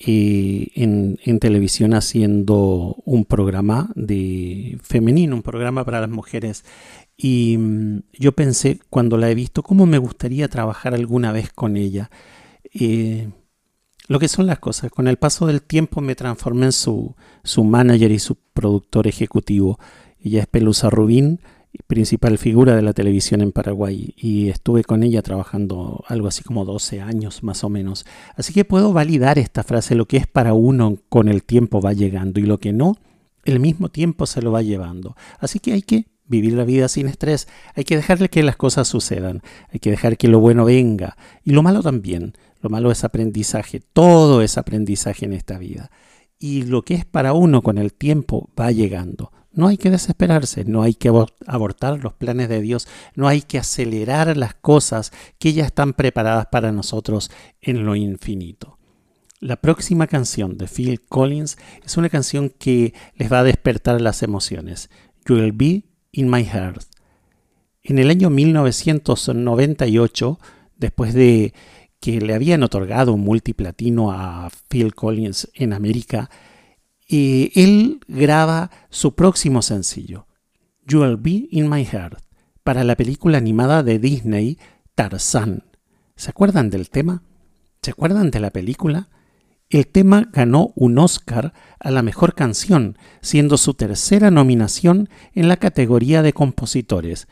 en, 0.03 1.19
en, 1.23 1.39
televisión 1.41 1.93
haciendo 1.93 2.97
un 3.05 3.27
programa 3.27 3.91
de 3.95 4.79
femenino, 4.83 5.37
un 5.37 5.43
programa 5.43 5.85
para 5.85 6.01
las 6.01 6.09
mujeres. 6.09 6.65
Y 7.19 7.59
mm, 7.59 8.03
yo 8.19 8.33
pensé, 8.33 8.81
cuando 8.89 9.19
la 9.19 9.31
he 9.31 9.35
visto, 9.35 9.63
cómo 9.63 9.85
me 9.85 9.99
gustaría 9.99 10.49
trabajar 10.49 10.95
alguna 10.95 11.33
vez 11.33 11.53
con 11.53 11.77
ella. 11.77 12.11
Eh, 12.73 13.29
lo 14.09 14.19
que 14.19 14.29
son 14.29 14.47
las 14.47 14.59
cosas, 14.59 14.91
con 14.91 15.07
el 15.07 15.19
paso 15.19 15.47
del 15.47 15.63
tiempo 15.63 16.01
me 16.01 16.15
transformé 16.15 16.67
en 16.67 16.73
su, 16.73 17.15
su 17.45 17.63
manager 17.63 18.11
y 18.11 18.19
su 18.19 18.37
productor 18.37 19.07
ejecutivo. 19.07 19.79
Ella 20.19 20.41
es 20.41 20.47
Pelusa 20.47 20.89
Rubín, 20.89 21.41
principal 21.87 22.39
figura 22.39 22.77
de 22.77 22.83
la 22.83 22.93
televisión 22.93 23.41
en 23.41 23.53
Paraguay 23.53 24.15
y 24.17 24.49
estuve 24.49 24.85
con 24.85 25.03
ella 25.03 25.23
trabajando 25.23 26.05
algo 26.09 26.29
así 26.29 26.43
como 26.43 26.65
12 26.65 27.01
años 27.01 27.43
más 27.43 27.65
o 27.65 27.69
menos. 27.69 28.07
Así 28.37 28.53
que 28.53 28.65
puedo 28.65 28.93
validar 28.93 29.39
esta 29.39 29.63
frase, 29.63 29.95
lo 29.95 30.07
que 30.07 30.17
es 30.17 30.27
para 30.27 30.55
uno 30.55 30.99
con 31.09 31.29
el 31.29 31.45
tiempo 31.45 31.81
va 31.81 31.93
llegando 31.93 32.41
y 32.41 32.45
lo 32.45 32.59
que 32.59 32.73
no, 32.73 32.97
el 33.45 33.61
mismo 33.61 33.89
tiempo 33.89 34.27
se 34.27 34.43
lo 34.43 34.53
va 34.53 34.63
llevando. 34.63 35.17
Así 35.39 35.59
que 35.59 35.73
hay 35.73 35.83
que 35.83 36.07
vivir 36.27 36.53
la 36.53 36.65
vida 36.65 36.89
sin 36.89 37.09
estrés, 37.09 37.49
hay 37.75 37.85
que 37.85 37.97
dejarle 37.97 38.29
que 38.29 38.43
las 38.43 38.57
cosas 38.57 38.87
sucedan, 38.87 39.43
hay 39.73 39.81
que 39.81 39.91
dejar 39.91 40.17
que 40.17 40.29
lo 40.29 40.39
bueno 40.39 40.65
venga 40.65 41.17
y 41.45 41.53
lo 41.53 41.63
malo 41.63 41.83
también. 41.83 42.35
Lo 42.63 42.69
malo 42.69 42.91
es 42.91 43.05
aprendizaje, 43.05 43.81
todo 43.81 44.43
es 44.43 44.59
aprendizaje 44.59 45.25
en 45.25 45.33
esta 45.33 45.59
vida. 45.59 45.91
y 46.43 46.63
lo 46.63 46.83
que 46.83 46.95
es 46.95 47.05
para 47.05 47.35
uno 47.35 47.61
con 47.61 47.77
el 47.77 47.93
tiempo 47.93 48.49
va 48.59 48.73
llegando. 48.73 49.31
No 49.53 49.67
hay 49.67 49.79
que 49.79 49.91
desesperarse, 49.91 50.65
no 50.65 50.83
hay 50.83 50.95
que 50.95 51.11
abor- 51.11 51.35
abortar 51.47 52.03
los 52.03 52.13
planes 52.13 52.49
de 52.49 52.61
Dios, 52.61 52.87
no 53.15 53.27
hay 53.27 53.43
que 53.43 53.59
acelerar 53.59 54.37
las 54.37 54.55
cosas 54.55 55.13
que 55.39 55.53
ya 55.53 55.65
están 55.65 55.93
preparadas 55.93 56.47
para 56.47 56.71
nosotros 56.73 57.31
en 57.61 57.85
lo 57.85 57.97
infinito. 57.97 58.79
La 59.41 59.57
próxima 59.57 60.07
canción 60.07 60.57
de 60.59 60.69
Phil 60.69 61.01
Collins 61.01 61.57
es 61.85 61.97
una 61.97 62.11
canción 62.11 62.51
que 62.51 62.95
les 63.17 63.33
va 63.33 63.41
a 63.41 63.45
despertar 63.45 64.01
las 64.01 64.23
emociones. 64.23 64.91
You 65.27 65.37
Will 65.37 65.53
Be 65.53 65.85
in 66.13 66.31
My 66.31 66.45
Heart. 66.45 66.83
En 67.83 67.99
el 67.99 68.11
año 68.11 68.29
1998, 68.31 70.39
después 70.77 71.15
de 71.15 71.55
que 72.01 72.21
le 72.21 72.35
habían 72.35 72.63
otorgado 72.63 73.15
un 73.15 73.23
multiplatino 73.23 74.13
a 74.13 74.51
Phil 74.69 74.95
Collins 74.95 75.51
en 75.55 75.73
América, 75.73 76.31
él 77.11 78.01
graba 78.07 78.71
su 78.89 79.15
próximo 79.15 79.63
sencillo, 79.63 80.27
You 80.87 81.01
Will 81.01 81.17
Be 81.17 81.49
in 81.51 81.69
My 81.69 81.85
Heart, 81.85 82.23
para 82.63 82.85
la 82.85 82.97
película 82.97 83.39
animada 83.39 83.83
de 83.83 83.99
Disney 83.99 84.59
Tarzán. 84.95 85.65
¿Se 86.15 86.31
acuerdan 86.31 86.71
del 86.71 86.91
tema? 86.91 87.23
¿Se 87.83 87.91
acuerdan 87.91 88.31
de 88.31 88.41
la 88.41 88.51
película? 88.51 89.09
El 89.71 89.87
tema 89.87 90.29
ganó 90.33 90.73
un 90.77 90.99
Oscar 90.99 91.53
a 91.79 91.91
la 91.91 92.03
mejor 92.03 92.35
canción, 92.35 92.99
siendo 93.23 93.57
su 93.57 93.75
tercera 93.75 94.31
nominación 94.31 95.09
en 95.33 95.49
la 95.49 95.57
categoría 95.57 96.23
de 96.23 96.33
compositores. 96.33 97.27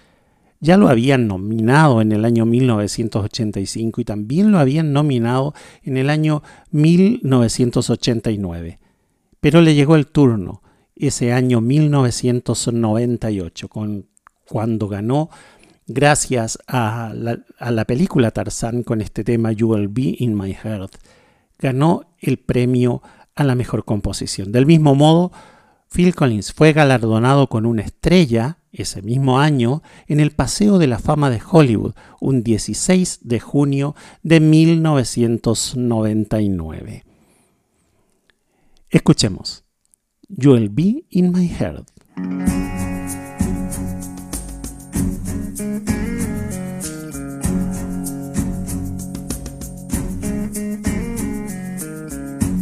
Ya 0.61 0.77
lo 0.77 0.89
habían 0.89 1.29
nominado 1.29 2.01
en 2.01 2.11
el 2.11 2.25
año 2.25 2.47
1985 2.47 4.01
y 4.01 4.05
también 4.05 4.51
lo 4.51 4.59
habían 4.59 4.93
nominado 4.93 5.55
en 5.83 5.97
el 5.97 6.11
año 6.11 6.43
1989. 6.73 8.81
Pero 9.41 9.61
le 9.61 9.75
llegó 9.75 9.97
el 9.97 10.07
turno 10.07 10.63
ese 10.97 11.33
año 11.33 11.61
1998, 11.61 13.69
con, 13.69 14.07
cuando 14.47 14.89
ganó, 14.89 15.29
gracias 15.87 16.59
a 16.67 17.13
la, 17.15 17.85
película 17.85 18.31
Tarzán 18.31 18.83
con 18.83 19.01
este 19.01 19.25
tema 19.25 19.53
You 19.53 19.73
Will 19.73 19.89
Be 19.89 20.17
in 20.19 20.37
My 20.37 20.53
Heart, 20.53 20.97
ganó 21.59 22.15
el 22.19 22.39
premio 22.39 23.03
a 23.35 23.45
la 23.45 23.55
mejor 23.55 23.85
composición. 23.85 24.53
Del 24.53 24.67
mismo 24.67 24.95
modo, 24.95 25.33
Phil 25.91 26.15
Collins 26.15 26.53
fue 26.53 26.75
galardonado 26.75 27.49
con 27.49 27.65
una 27.65 27.81
estrella 27.83 28.59
ese 28.73 29.01
mismo 29.01 29.41
año 29.41 29.83
en 30.07 30.21
el 30.21 30.33
Paseo 30.33 30.77
de 30.79 30.87
la 30.87 30.99
Fama 30.99 31.31
de 31.31 31.41
Hollywood, 31.49 31.95
un 32.21 32.43
16 32.43 33.21
de 33.23 33.41
junio 33.41 33.97
de 34.23 34.41
1999. 34.41 37.08
Escuchemos. 38.91 39.65
You'll 40.29 40.69
be 40.71 41.05
in 41.11 41.31
my 41.31 41.45
heart. 41.45 41.91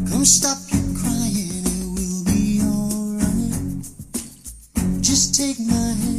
Come 0.09 0.25
stop 0.25 0.59
your 0.73 0.83
crying, 0.99 1.65
it 1.65 1.87
will 1.95 2.25
be 2.25 2.61
alright. 2.62 3.87
Just 5.01 5.35
take 5.37 5.61
my 5.61 5.75
hand, 5.75 6.15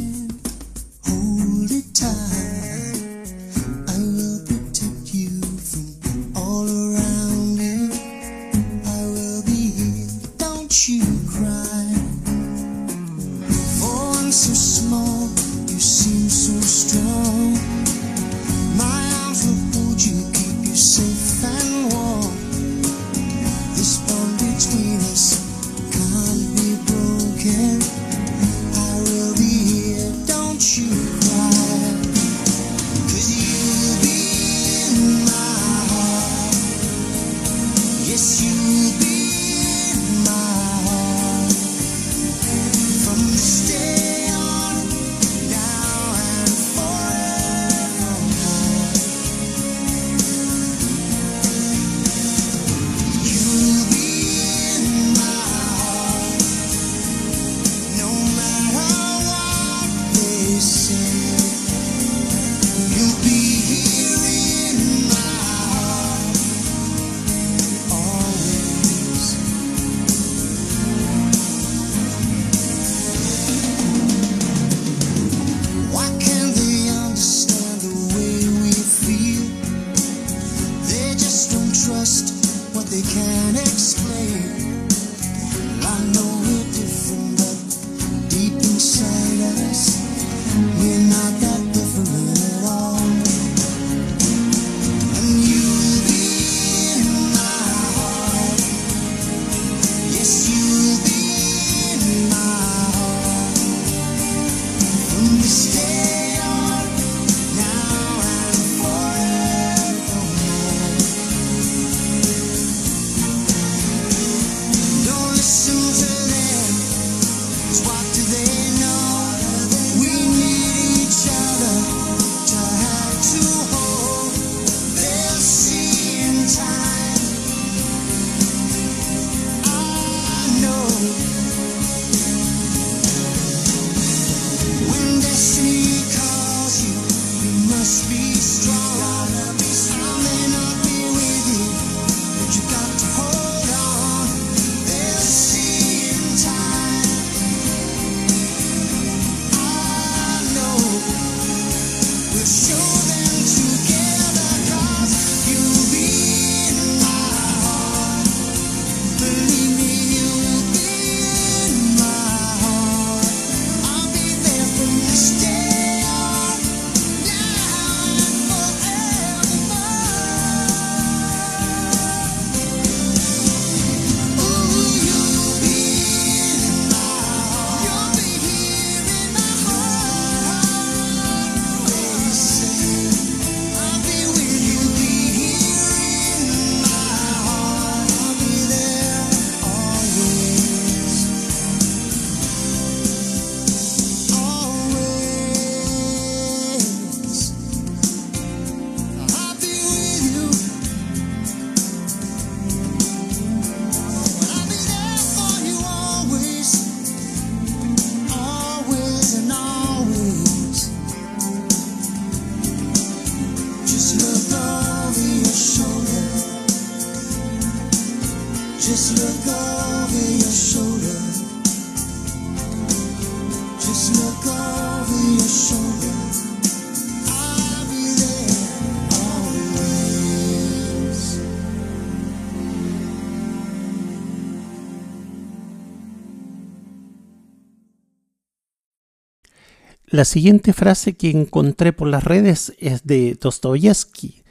La 240.18 240.24
siguiente 240.24 240.72
frase 240.72 241.12
que 241.12 241.30
encontré 241.30 241.92
por 241.92 242.08
las 242.08 242.24
redes 242.24 242.74
es 242.80 243.06
de 243.06 243.38
Dostoyevsky 243.40 244.42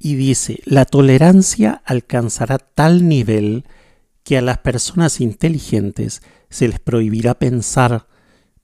y 0.00 0.16
dice, 0.16 0.58
la 0.64 0.84
tolerancia 0.84 1.80
alcanzará 1.84 2.58
tal 2.58 3.06
nivel 3.06 3.66
que 4.24 4.36
a 4.36 4.42
las 4.42 4.58
personas 4.58 5.20
inteligentes 5.20 6.22
se 6.48 6.66
les 6.66 6.80
prohibirá 6.80 7.34
pensar 7.34 8.08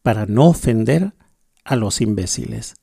para 0.02 0.26
no 0.26 0.48
ofender 0.48 1.12
a 1.62 1.76
los 1.76 2.00
imbéciles. 2.00 2.74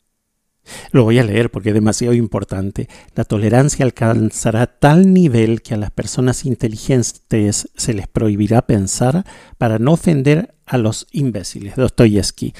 Lo 0.91 1.03
voy 1.03 1.19
a 1.19 1.25
leer 1.25 1.51
porque 1.51 1.71
es 1.71 1.75
demasiado 1.75 2.13
importante. 2.13 2.87
La 3.13 3.25
tolerancia 3.25 3.83
alcanzará 3.83 4.67
tal 4.67 5.13
nivel 5.13 5.61
que 5.61 5.73
a 5.73 5.77
las 5.77 5.91
personas 5.91 6.45
inteligentes 6.45 7.69
se 7.75 7.93
les 7.93 8.07
prohibirá 8.07 8.61
pensar 8.61 9.25
para 9.57 9.79
no 9.79 9.91
ofender 9.91 10.55
a 10.65 10.77
los 10.77 11.07
imbéciles. 11.11 11.75
Dostoyevsky. 11.75 12.53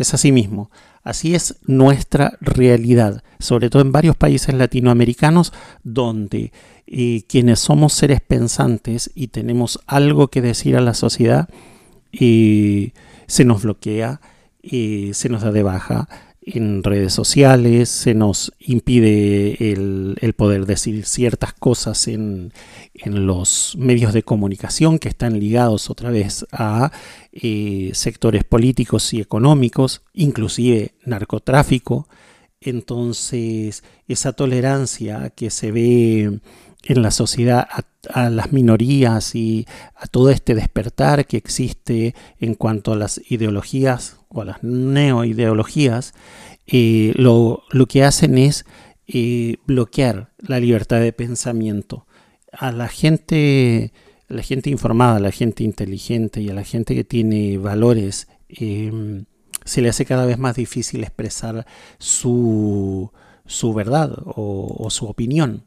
Es 0.00 0.14
así 0.14 0.32
mismo. 0.32 0.70
Así 1.02 1.34
es 1.34 1.56
nuestra 1.66 2.38
realidad, 2.40 3.22
sobre 3.38 3.68
todo 3.68 3.82
en 3.82 3.92
varios 3.92 4.16
países 4.16 4.54
latinoamericanos 4.54 5.52
donde 5.82 6.52
eh, 6.86 7.24
quienes 7.28 7.60
somos 7.60 7.92
seres 7.92 8.22
pensantes 8.22 9.10
y 9.14 9.28
tenemos 9.28 9.78
algo 9.86 10.28
que 10.28 10.40
decir 10.40 10.74
a 10.76 10.80
la 10.80 10.94
sociedad, 10.94 11.50
eh, 12.12 12.92
se 13.26 13.44
nos 13.44 13.62
bloquea, 13.62 14.22
eh, 14.62 15.10
se 15.12 15.28
nos 15.28 15.42
da 15.42 15.52
de 15.52 15.62
baja 15.62 16.08
en 16.40 16.82
redes 16.82 17.12
sociales, 17.12 17.90
se 17.90 18.14
nos 18.14 18.54
impide 18.58 19.72
el, 19.72 20.16
el 20.22 20.32
poder 20.32 20.64
decir 20.64 21.04
ciertas 21.04 21.52
cosas 21.52 22.08
en, 22.08 22.54
en, 22.94 23.26
los 23.26 23.76
medios 23.78 24.12
de 24.12 24.22
comunicación 24.22 24.98
que 24.98 25.08
están 25.08 25.38
ligados 25.38 25.90
otra 25.90 26.10
vez 26.10 26.46
a 26.52 26.92
eh, 27.32 27.90
sectores 27.94 28.44
políticos 28.44 29.12
y 29.14 29.20
económicos, 29.20 30.02
inclusive 30.12 30.94
narcotráfico. 31.04 32.08
Entonces, 32.60 33.84
esa 34.06 34.32
tolerancia 34.32 35.30
que 35.30 35.50
se 35.50 35.72
ve 35.72 36.40
en 36.84 37.02
la 37.02 37.10
sociedad 37.10 37.66
a, 38.12 38.30
las 38.30 38.52
minorías 38.52 39.34
y 39.34 39.66
a 39.94 40.06
todo 40.06 40.30
este 40.30 40.54
despertar 40.54 41.26
que 41.26 41.36
existe 41.36 42.14
en 42.38 42.54
cuanto 42.54 42.92
a 42.92 42.96
las 42.96 43.20
ideologías 43.30 44.18
o 44.28 44.42
a 44.42 44.44
las 44.46 44.62
neoideologías, 44.62 46.14
eh, 46.66 47.12
lo, 47.16 47.64
lo, 47.70 47.86
que 47.86 48.04
hacen 48.04 48.38
es 48.38 48.64
eh, 49.06 49.56
bloquear 49.66 50.30
la 50.38 50.60
libertad 50.60 51.00
de 51.00 51.12
pensamiento. 51.12 52.06
A 52.52 52.72
la 52.72 52.88
gente, 52.88 53.92
la 54.28 54.42
gente 54.42 54.70
informada, 54.70 55.16
a 55.16 55.20
la 55.20 55.32
gente 55.32 55.64
inteligente 55.64 56.40
y 56.40 56.48
a 56.48 56.54
la 56.54 56.64
gente 56.64 56.94
que 56.94 57.04
tiene 57.04 57.58
valores, 57.58 58.28
eh, 58.48 59.24
se 59.64 59.82
le 59.82 59.88
hace 59.88 60.04
cada 60.04 60.26
vez 60.26 60.38
más 60.38 60.56
difícil 60.56 61.02
expresar 61.02 61.66
su, 61.98 63.10
su 63.46 63.74
verdad 63.74 64.12
o, 64.24 64.76
o 64.78 64.90
su 64.90 65.06
opinión. 65.06 65.64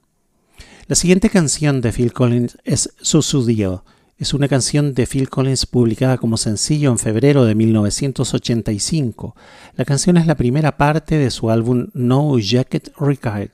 La 0.88 0.96
siguiente 0.96 1.30
canción 1.30 1.80
de 1.80 1.94
Phil 1.94 2.12
Collins 2.12 2.58
es 2.66 2.94
Susudio. 3.02 3.86
Es 4.18 4.34
una 4.34 4.48
canción 4.48 4.94
de 4.94 5.08
Phil 5.08 5.30
Collins 5.30 5.66
publicada 5.66 6.18
como 6.18 6.38
sencillo 6.38 6.92
en 6.92 7.00
febrero 7.00 7.46
de 7.46 7.56
1985. 7.56 9.36
La 9.76 9.86
canción 9.86 10.18
es 10.18 10.28
la 10.28 10.36
primera 10.36 10.78
parte 10.78 11.18
de 11.18 11.32
su 11.32 11.50
álbum 11.50 11.88
No 11.94 12.38
Jacket 12.38 12.94
Required, 12.98 13.52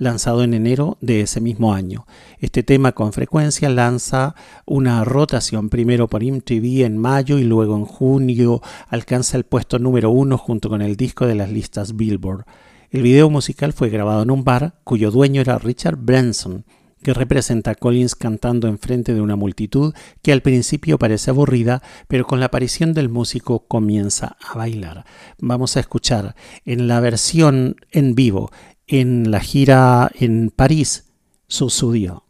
lanzado 0.00 0.42
en 0.42 0.54
enero 0.54 0.96
de 1.00 1.20
ese 1.20 1.40
mismo 1.40 1.74
año. 1.74 2.06
Este 2.38 2.62
tema 2.62 2.92
con 2.92 3.12
frecuencia 3.12 3.68
lanza 3.68 4.34
una 4.64 5.04
rotación 5.04 5.68
primero 5.68 6.08
por 6.08 6.24
MTV 6.24 6.84
en 6.84 6.96
mayo 6.96 7.38
y 7.38 7.44
luego 7.44 7.76
en 7.76 7.84
junio 7.84 8.62
alcanza 8.88 9.36
el 9.36 9.44
puesto 9.44 9.78
número 9.78 10.10
uno 10.10 10.38
junto 10.38 10.70
con 10.70 10.80
el 10.80 10.96
disco 10.96 11.26
de 11.26 11.34
las 11.34 11.50
listas 11.52 11.96
Billboard. 11.96 12.46
El 12.90 13.02
video 13.02 13.28
musical 13.28 13.74
fue 13.74 13.90
grabado 13.90 14.22
en 14.22 14.30
un 14.30 14.42
bar 14.42 14.80
cuyo 14.82 15.10
dueño 15.10 15.42
era 15.42 15.58
Richard 15.58 15.96
Branson, 15.96 16.64
que 17.02 17.14
representa 17.14 17.72
a 17.72 17.74
Collins 17.74 18.14
cantando 18.14 18.68
enfrente 18.68 19.14
de 19.14 19.20
una 19.20 19.36
multitud 19.36 19.94
que 20.22 20.32
al 20.32 20.42
principio 20.42 20.98
parece 20.98 21.30
aburrida, 21.30 21.82
pero 22.08 22.26
con 22.26 22.40
la 22.40 22.46
aparición 22.46 22.92
del 22.92 23.08
músico 23.08 23.66
comienza 23.66 24.36
a 24.40 24.56
bailar. 24.56 25.04
Vamos 25.38 25.76
a 25.76 25.80
escuchar 25.80 26.34
en 26.64 26.88
la 26.88 27.00
versión 27.00 27.76
en 27.90 28.14
vivo, 28.14 28.50
en 28.90 29.30
la 29.30 29.38
gira 29.40 30.10
en 30.14 30.50
París, 30.50 31.04
sucedió. 31.46 32.24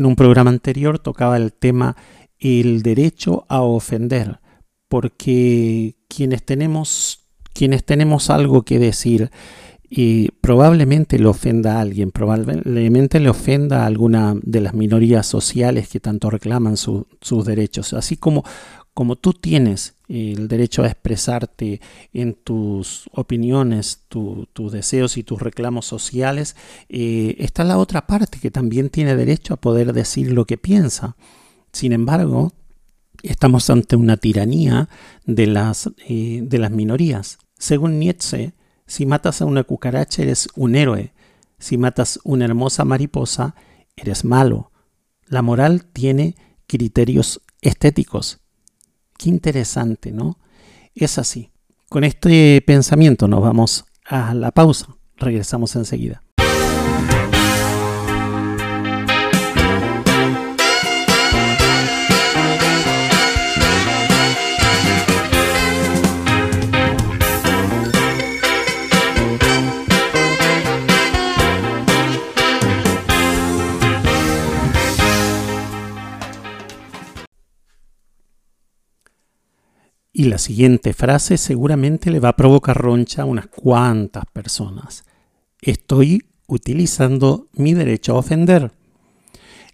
En 0.00 0.06
un 0.06 0.16
programa 0.16 0.48
anterior 0.48 0.98
tocaba 0.98 1.36
el 1.36 1.52
tema 1.52 1.94
el 2.38 2.80
derecho 2.80 3.44
a 3.50 3.60
ofender, 3.60 4.40
porque 4.88 5.96
quienes 6.08 6.42
tenemos, 6.42 7.26
quienes 7.52 7.84
tenemos 7.84 8.30
algo 8.30 8.62
que 8.62 8.78
decir, 8.78 9.30
y 9.90 10.30
probablemente 10.40 11.18
le 11.18 11.26
ofenda 11.26 11.76
a 11.76 11.80
alguien, 11.82 12.12
probablemente 12.12 13.20
le 13.20 13.28
ofenda 13.28 13.82
a 13.82 13.86
alguna 13.86 14.36
de 14.42 14.62
las 14.62 14.72
minorías 14.72 15.26
sociales 15.26 15.88
que 15.90 16.00
tanto 16.00 16.30
reclaman 16.30 16.78
su- 16.78 17.06
sus 17.20 17.44
derechos, 17.44 17.92
así 17.92 18.16
como, 18.16 18.42
como 18.94 19.16
tú 19.16 19.32
tienes 19.32 19.94
el 20.08 20.48
derecho 20.48 20.82
a 20.82 20.86
expresarte 20.88 21.80
en 22.12 22.34
tus 22.34 23.08
opiniones, 23.12 24.00
tu- 24.08 24.46
tus 24.52 24.72
deseos 24.72 25.16
y 25.16 25.22
tus 25.22 25.40
reclamos 25.40 25.86
sociales, 25.86 26.56
eh, 26.88 27.36
está 27.38 27.62
la 27.64 27.78
otra 27.78 28.06
parte 28.06 28.38
que 28.40 28.50
también 28.50 28.90
tiene 28.90 29.14
derecho 29.16 29.54
a 29.54 29.60
poder 29.60 29.92
decir 29.92 30.32
lo 30.32 30.44
que 30.46 30.58
piensa. 30.58 31.16
Sin 31.72 31.92
embargo, 31.92 32.52
estamos 33.22 33.70
ante 33.70 33.94
una 33.96 34.16
tiranía 34.16 34.88
de 35.24 35.46
las, 35.46 35.90
eh, 36.08 36.40
de 36.42 36.58
las 36.58 36.72
minorías. 36.72 37.38
Según 37.58 38.00
Nietzsche, 38.00 38.54
si 38.86 39.06
matas 39.06 39.40
a 39.40 39.44
una 39.44 39.62
cucaracha 39.62 40.22
eres 40.22 40.48
un 40.56 40.74
héroe, 40.74 41.12
si 41.58 41.78
matas 41.78 42.18
una 42.24 42.46
hermosa 42.46 42.84
mariposa 42.84 43.54
eres 43.94 44.24
malo. 44.24 44.72
La 45.26 45.42
moral 45.42 45.84
tiene 45.84 46.34
criterios 46.66 47.40
estéticos. 47.60 48.39
Qué 49.20 49.28
interesante, 49.28 50.12
¿no? 50.12 50.38
Es 50.94 51.18
así. 51.18 51.50
Con 51.90 52.04
este 52.04 52.62
pensamiento 52.66 53.28
nos 53.28 53.42
vamos 53.42 53.84
a 54.06 54.32
la 54.32 54.50
pausa. 54.50 54.86
Regresamos 55.18 55.76
enseguida. 55.76 56.22
Y 80.20 80.24
la 80.24 80.36
siguiente 80.36 80.92
frase 80.92 81.38
seguramente 81.38 82.10
le 82.10 82.20
va 82.20 82.28
a 82.28 82.36
provocar 82.36 82.76
roncha 82.76 83.22
a 83.22 83.24
unas 83.24 83.46
cuantas 83.46 84.24
personas. 84.30 85.04
Estoy 85.62 86.26
utilizando 86.46 87.46
mi 87.54 87.72
derecho 87.72 88.12
a 88.12 88.18
ofender. 88.18 88.70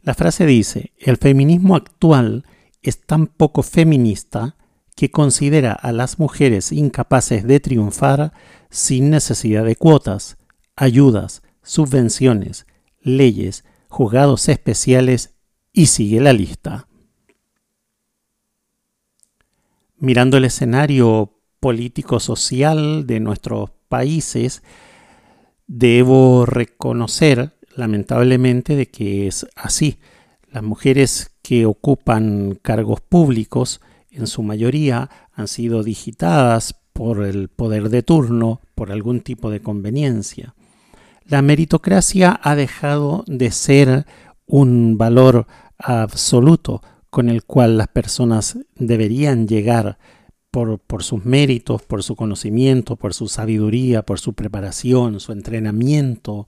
La 0.05 0.15
frase 0.15 0.47
dice, 0.47 0.93
el 0.99 1.17
feminismo 1.17 1.75
actual 1.75 2.45
es 2.81 3.01
tan 3.01 3.27
poco 3.27 3.65
feminista 3.65 4.55
que 4.95 5.11
considera 5.11 5.73
a 5.73 5.91
las 5.91 6.21
mujeres 6.21 6.71
incapaces 6.71 7.43
de 7.45 7.59
triunfar 7.59 8.33
sin 8.71 9.11
necesidad 9.11 9.65
de 9.65 9.75
cuotas, 9.75 10.37
ayudas, 10.77 11.43
subvenciones, 11.65 12.67
leyes, 13.01 13.65
juzgados 13.89 14.49
especiales 14.49 15.35
y 15.73 15.87
sigue 15.87 16.21
la 16.21 16.33
lista. 16.33 16.87
Mirando 19.99 20.37
el 20.37 20.45
escenario 20.45 21.41
político-social 21.59 23.07
de 23.07 23.19
nuestros 23.19 23.71
países, 23.89 24.63
debo 25.67 26.45
reconocer, 26.45 27.57
lamentablemente, 27.75 28.77
de 28.77 28.91
que 28.91 29.27
es 29.27 29.47
así. 29.57 29.99
Las 30.51 30.63
mujeres 30.63 31.31
que 31.41 31.65
ocupan 31.65 32.59
cargos 32.61 33.01
públicos, 33.01 33.81
en 34.11 34.27
su 34.27 34.43
mayoría, 34.43 35.09
han 35.33 35.49
sido 35.49 35.83
digitadas 35.83 36.75
por 36.93 37.25
el 37.25 37.49
poder 37.49 37.89
de 37.89 38.03
turno, 38.03 38.61
por 38.75 38.93
algún 38.93 39.21
tipo 39.21 39.51
de 39.51 39.61
conveniencia. 39.61 40.55
La 41.25 41.41
meritocracia 41.41 42.39
ha 42.43 42.55
dejado 42.55 43.25
de 43.27 43.51
ser 43.51 44.05
un 44.45 44.99
valor 44.99 45.47
absoluto 45.79 46.83
con 47.17 47.31
el 47.31 47.45
cual 47.45 47.79
las 47.79 47.89
personas 47.89 48.59
deberían 48.75 49.49
llegar 49.49 49.97
por, 50.51 50.79
por, 50.79 51.03
sus 51.03 51.25
méritos, 51.25 51.81
por 51.81 52.03
su 52.03 52.15
conocimiento, 52.15 52.97
por 52.97 53.15
su 53.15 53.27
sabiduría, 53.27 54.03
por 54.03 54.21
su 54.21 54.35
preparación, 54.35 55.19
su 55.19 55.33
entrenamiento, 55.33 56.47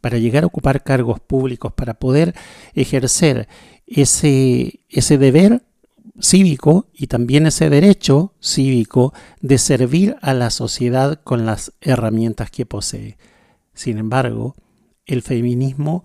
para 0.00 0.18
llegar 0.18 0.44
a 0.44 0.46
ocupar 0.46 0.84
cargos 0.84 1.18
públicos, 1.18 1.72
para 1.72 1.94
poder 1.94 2.32
ejercer 2.74 3.48
ese, 3.88 4.82
ese 4.88 5.18
deber 5.18 5.64
cívico 6.20 6.86
y 6.94 7.08
también 7.08 7.48
ese 7.48 7.68
derecho 7.68 8.34
cívico 8.38 9.12
de 9.40 9.58
servir 9.58 10.14
a 10.22 10.32
la 10.32 10.50
sociedad 10.50 11.22
con 11.24 11.44
las 11.44 11.72
herramientas 11.80 12.52
que 12.52 12.66
posee. 12.66 13.18
Sin 13.72 13.98
embargo, 13.98 14.54
el 15.06 15.22
feminismo 15.22 16.04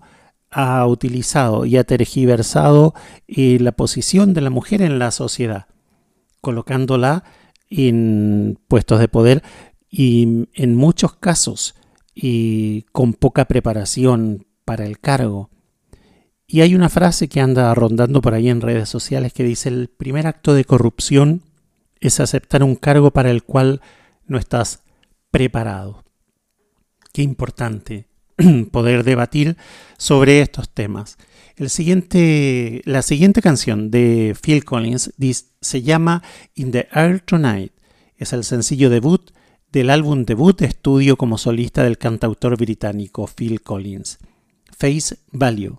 ha 0.50 0.86
utilizado 0.86 1.64
y 1.64 1.76
ha 1.76 1.84
tergiversado 1.84 2.94
eh, 3.28 3.58
la 3.60 3.72
posición 3.72 4.34
de 4.34 4.40
la 4.40 4.50
mujer 4.50 4.82
en 4.82 4.98
la 4.98 5.10
sociedad, 5.10 5.66
colocándola 6.40 7.24
en 7.68 8.58
puestos 8.68 8.98
de 8.98 9.08
poder 9.08 9.42
y 9.88 10.48
en 10.54 10.74
muchos 10.74 11.14
casos 11.14 11.74
y 12.14 12.82
con 12.92 13.14
poca 13.14 13.46
preparación 13.46 14.46
para 14.64 14.84
el 14.84 14.98
cargo. 14.98 15.50
Y 16.46 16.62
hay 16.62 16.74
una 16.74 16.88
frase 16.88 17.28
que 17.28 17.40
anda 17.40 17.72
rondando 17.74 18.20
por 18.20 18.34
ahí 18.34 18.48
en 18.48 18.60
redes 18.60 18.88
sociales 18.88 19.32
que 19.32 19.44
dice 19.44 19.68
el 19.68 19.88
primer 19.88 20.26
acto 20.26 20.52
de 20.52 20.64
corrupción 20.64 21.42
es 22.00 22.18
aceptar 22.18 22.64
un 22.64 22.74
cargo 22.74 23.12
para 23.12 23.30
el 23.30 23.44
cual 23.44 23.80
no 24.26 24.36
estás 24.36 24.82
preparado. 25.30 26.04
Qué 27.12 27.22
importante 27.22 28.09
poder 28.70 29.04
debatir 29.04 29.56
sobre 29.98 30.40
estos 30.40 30.70
temas. 30.70 31.18
El 31.56 31.68
siguiente, 31.68 32.82
la 32.84 33.02
siguiente 33.02 33.42
canción 33.42 33.90
de 33.90 34.34
Phil 34.40 34.64
Collins 34.64 35.12
se 35.60 35.82
llama 35.82 36.22
In 36.54 36.70
the 36.70 36.88
Air 36.92 37.20
Tonight. 37.20 37.72
Es 38.16 38.32
el 38.32 38.44
sencillo 38.44 38.88
debut 38.88 39.30
del 39.70 39.90
álbum 39.90 40.24
debut 40.24 40.58
de 40.58 40.66
estudio 40.66 41.16
como 41.16 41.38
solista 41.38 41.82
del 41.84 41.98
cantautor 41.98 42.56
británico 42.56 43.28
Phil 43.28 43.62
Collins, 43.62 44.18
Face 44.76 45.18
Value, 45.32 45.78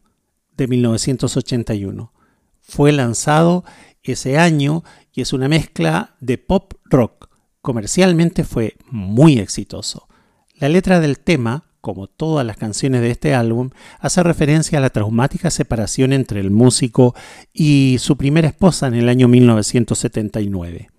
de 0.56 0.68
1981. 0.68 2.14
Fue 2.62 2.92
lanzado 2.92 3.66
ese 4.04 4.38
año 4.38 4.84
y 5.14 5.22
es 5.22 5.34
una 5.34 5.50
mezcla 5.50 6.16
de 6.20 6.38
pop 6.38 6.74
rock. 6.86 7.30
Comercialmente 7.62 8.44
fue 8.44 8.78
muy 8.90 9.40
exitoso. 9.40 10.08
La 10.56 10.70
letra 10.70 11.00
del 11.00 11.20
tema 11.20 11.71
como 11.82 12.08
todas 12.08 12.46
las 12.46 12.58
canciones 12.58 13.02
de 13.02 13.12
este 13.12 13.34
álbum, 13.34 13.72
hace 14.00 14.24
referencia 14.24 14.78
a 14.78 14.82
la 14.82 14.92
traumática 14.92 15.50
separación 15.50 16.14
entre 16.14 16.40
el 16.40 16.52
músico 16.52 17.16
y 17.54 17.98
su 18.00 18.16
primera 18.16 18.48
esposa 18.48 18.88
en 18.88 18.94
el 18.94 19.10
año 19.10 19.28
1979. 19.28 20.90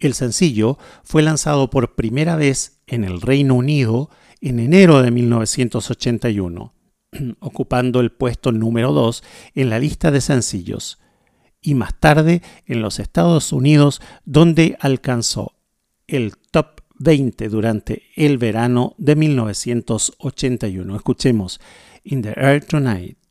El 0.00 0.14
sencillo 0.14 0.78
fue 1.04 1.22
lanzado 1.22 1.70
por 1.70 1.94
primera 1.94 2.34
vez 2.34 2.80
en 2.88 3.04
el 3.04 3.20
Reino 3.20 3.54
Unido 3.54 4.10
en 4.40 4.58
enero 4.58 5.00
de 5.00 5.12
1981, 5.12 6.74
ocupando 7.40 8.00
el 8.00 8.10
puesto 8.10 8.50
número 8.50 8.92
2 8.92 9.22
en 9.54 9.70
la 9.70 9.78
lista 9.78 10.10
de 10.10 10.20
sencillos, 10.20 10.98
y 11.60 11.74
más 11.74 11.98
tarde 12.00 12.42
en 12.66 12.82
los 12.82 12.98
Estados 12.98 13.52
Unidos, 13.52 14.02
donde 14.24 14.76
alcanzó 14.80 15.52
el 16.08 16.34
top 16.50 16.81
20 17.02 17.48
durante 17.48 18.02
el 18.16 18.38
verano 18.38 18.94
de 18.98 19.16
1981. 19.16 20.96
Escuchemos 20.96 21.60
In 22.04 22.22
the 22.22 22.34
Air 22.36 22.64
Tonight. 22.64 23.21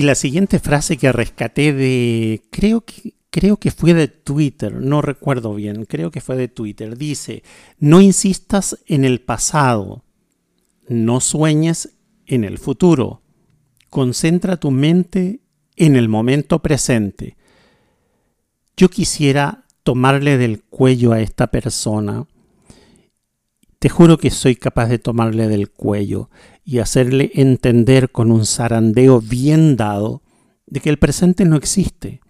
Y 0.00 0.02
la 0.02 0.14
siguiente 0.14 0.60
frase 0.60 0.96
que 0.96 1.12
rescaté 1.12 1.74
de, 1.74 2.40
creo 2.48 2.80
que, 2.86 3.16
creo 3.28 3.58
que 3.58 3.70
fue 3.70 3.92
de 3.92 4.08
Twitter, 4.08 4.74
no 4.74 5.02
recuerdo 5.02 5.54
bien, 5.54 5.84
creo 5.84 6.10
que 6.10 6.22
fue 6.22 6.36
de 6.36 6.48
Twitter, 6.48 6.96
dice, 6.96 7.42
no 7.78 8.00
insistas 8.00 8.78
en 8.86 9.04
el 9.04 9.20
pasado, 9.20 10.02
no 10.88 11.20
sueñes 11.20 11.98
en 12.24 12.44
el 12.44 12.56
futuro, 12.56 13.20
concentra 13.90 14.56
tu 14.56 14.70
mente 14.70 15.42
en 15.76 15.96
el 15.96 16.08
momento 16.08 16.62
presente. 16.62 17.36
Yo 18.78 18.88
quisiera 18.88 19.66
tomarle 19.82 20.38
del 20.38 20.62
cuello 20.62 21.12
a 21.12 21.20
esta 21.20 21.48
persona. 21.48 22.26
Te 23.80 23.88
juro 23.88 24.18
que 24.18 24.30
soy 24.30 24.56
capaz 24.56 24.88
de 24.88 24.98
tomarle 24.98 25.48
del 25.48 25.70
cuello 25.70 26.28
y 26.66 26.80
hacerle 26.80 27.30
entender 27.32 28.12
con 28.12 28.30
un 28.30 28.44
zarandeo 28.44 29.22
bien 29.22 29.76
dado 29.76 30.22
de 30.66 30.80
que 30.80 30.90
el 30.90 30.98
presente 30.98 31.46
no 31.46 31.56
existe. 31.56 32.20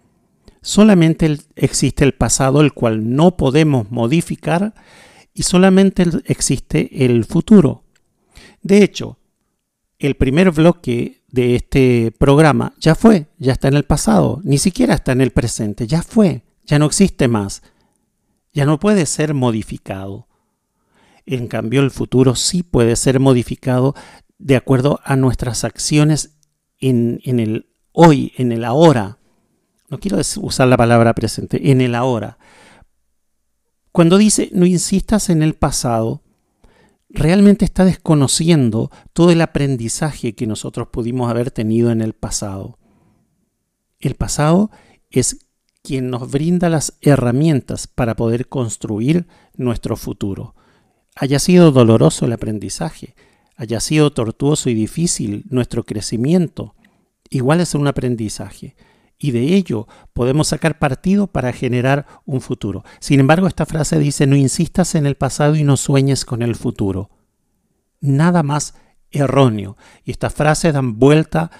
Solamente 0.61 1.39
existe 1.57 2.05
el 2.05 2.13
pasado, 2.13 2.61
el 2.61 2.71
cual 2.71 3.15
no 3.17 3.35
podemos 3.35 3.91
modificar, 3.91 4.73
y 5.33 5.43
solamente 5.43 6.05
existe 6.25 7.05
el 7.05 7.25
futuro. 7.25 7.83
De 8.61 8.81
hecho, 8.81 9.19
el 9.99 10.15
primer 10.15 10.51
bloque 10.51 11.21
de 11.27 11.55
este 11.55 12.13
programa 12.17 12.73
ya 12.79 12.95
fue, 12.95 13.27
ya 13.39 13.51
está 13.51 13.67
en 13.67 13.75
el 13.75 13.83
pasado, 13.83 14.39
ni 14.45 14.57
siquiera 14.57 14.93
está 14.93 15.11
en 15.11 15.19
el 15.19 15.31
presente, 15.31 15.85
ya 15.85 16.01
fue, 16.01 16.43
ya 16.65 16.79
no 16.79 16.85
existe 16.85 17.27
más, 17.27 17.61
ya 18.53 18.65
no 18.65 18.79
puede 18.79 19.05
ser 19.05 19.33
modificado. 19.33 20.29
En 21.31 21.47
cambio, 21.47 21.79
el 21.79 21.91
futuro 21.91 22.35
sí 22.35 22.61
puede 22.61 22.97
ser 22.97 23.21
modificado 23.21 23.95
de 24.37 24.57
acuerdo 24.57 24.99
a 25.05 25.15
nuestras 25.15 25.63
acciones 25.63 26.37
en, 26.77 27.21
el 27.23 27.69
hoy, 27.93 28.33
en 28.35 28.51
el 28.51 28.65
ahora. 28.65 29.17
No 29.89 29.97
quiero 29.97 30.17
usar 30.17 30.67
la 30.67 30.75
palabra 30.75 31.13
presente, 31.13 31.71
en 31.71 31.79
el 31.79 31.95
ahora. 31.95 32.37
Cuando 33.93 34.17
dice 34.17 34.49
no 34.51 34.65
insistas 34.65 35.29
en 35.29 35.41
el 35.41 35.53
pasado, 35.53 36.21
realmente 37.07 37.63
está 37.63 37.85
desconociendo 37.85 38.91
todo 39.13 39.31
el 39.31 39.39
aprendizaje 39.39 40.35
que 40.35 40.47
nosotros 40.47 40.89
pudimos 40.91 41.31
haber 41.31 41.49
tenido 41.49 41.91
en 41.91 42.01
el 42.01 42.11
pasado. 42.11 42.77
El 43.99 44.15
pasado 44.15 44.69
es 45.09 45.47
quien 45.81 46.09
nos 46.09 46.29
brinda 46.29 46.67
las 46.67 46.97
herramientas 46.99 47.87
para 47.87 48.17
poder 48.17 48.49
construir 48.49 49.27
nuestro 49.55 49.95
futuro. 49.95 50.55
Haya 51.15 51.39
sido 51.39 51.71
doloroso 51.71 52.25
el 52.25 52.33
aprendizaje, 52.33 53.15
haya 53.55 53.79
sido 53.79 54.11
tortuoso 54.11 54.69
y 54.69 54.73
difícil 54.73 55.45
nuestro 55.49 55.83
crecimiento, 55.83 56.75
igual 57.29 57.61
es 57.61 57.75
un 57.75 57.87
aprendizaje. 57.87 58.75
Y 59.17 59.31
de 59.31 59.53
ello 59.55 59.87
podemos 60.13 60.47
sacar 60.47 60.79
partido 60.79 61.27
para 61.27 61.53
generar 61.53 62.07
un 62.25 62.41
futuro. 62.41 62.83
Sin 62.99 63.19
embargo, 63.19 63.45
esta 63.45 63.67
frase 63.67 63.99
dice, 63.99 64.25
no 64.25 64.35
insistas 64.35 64.95
en 64.95 65.05
el 65.05 65.15
pasado 65.15 65.55
y 65.55 65.63
no 65.63 65.77
sueñes 65.77 66.25
con 66.25 66.41
el 66.41 66.55
futuro. 66.55 67.11
Nada 67.99 68.41
más 68.41 68.73
erróneo. 69.11 69.77
Y 70.03 70.09
estas 70.09 70.33
frases 70.33 70.73
dan 70.73 70.97
vuelta 70.97 71.51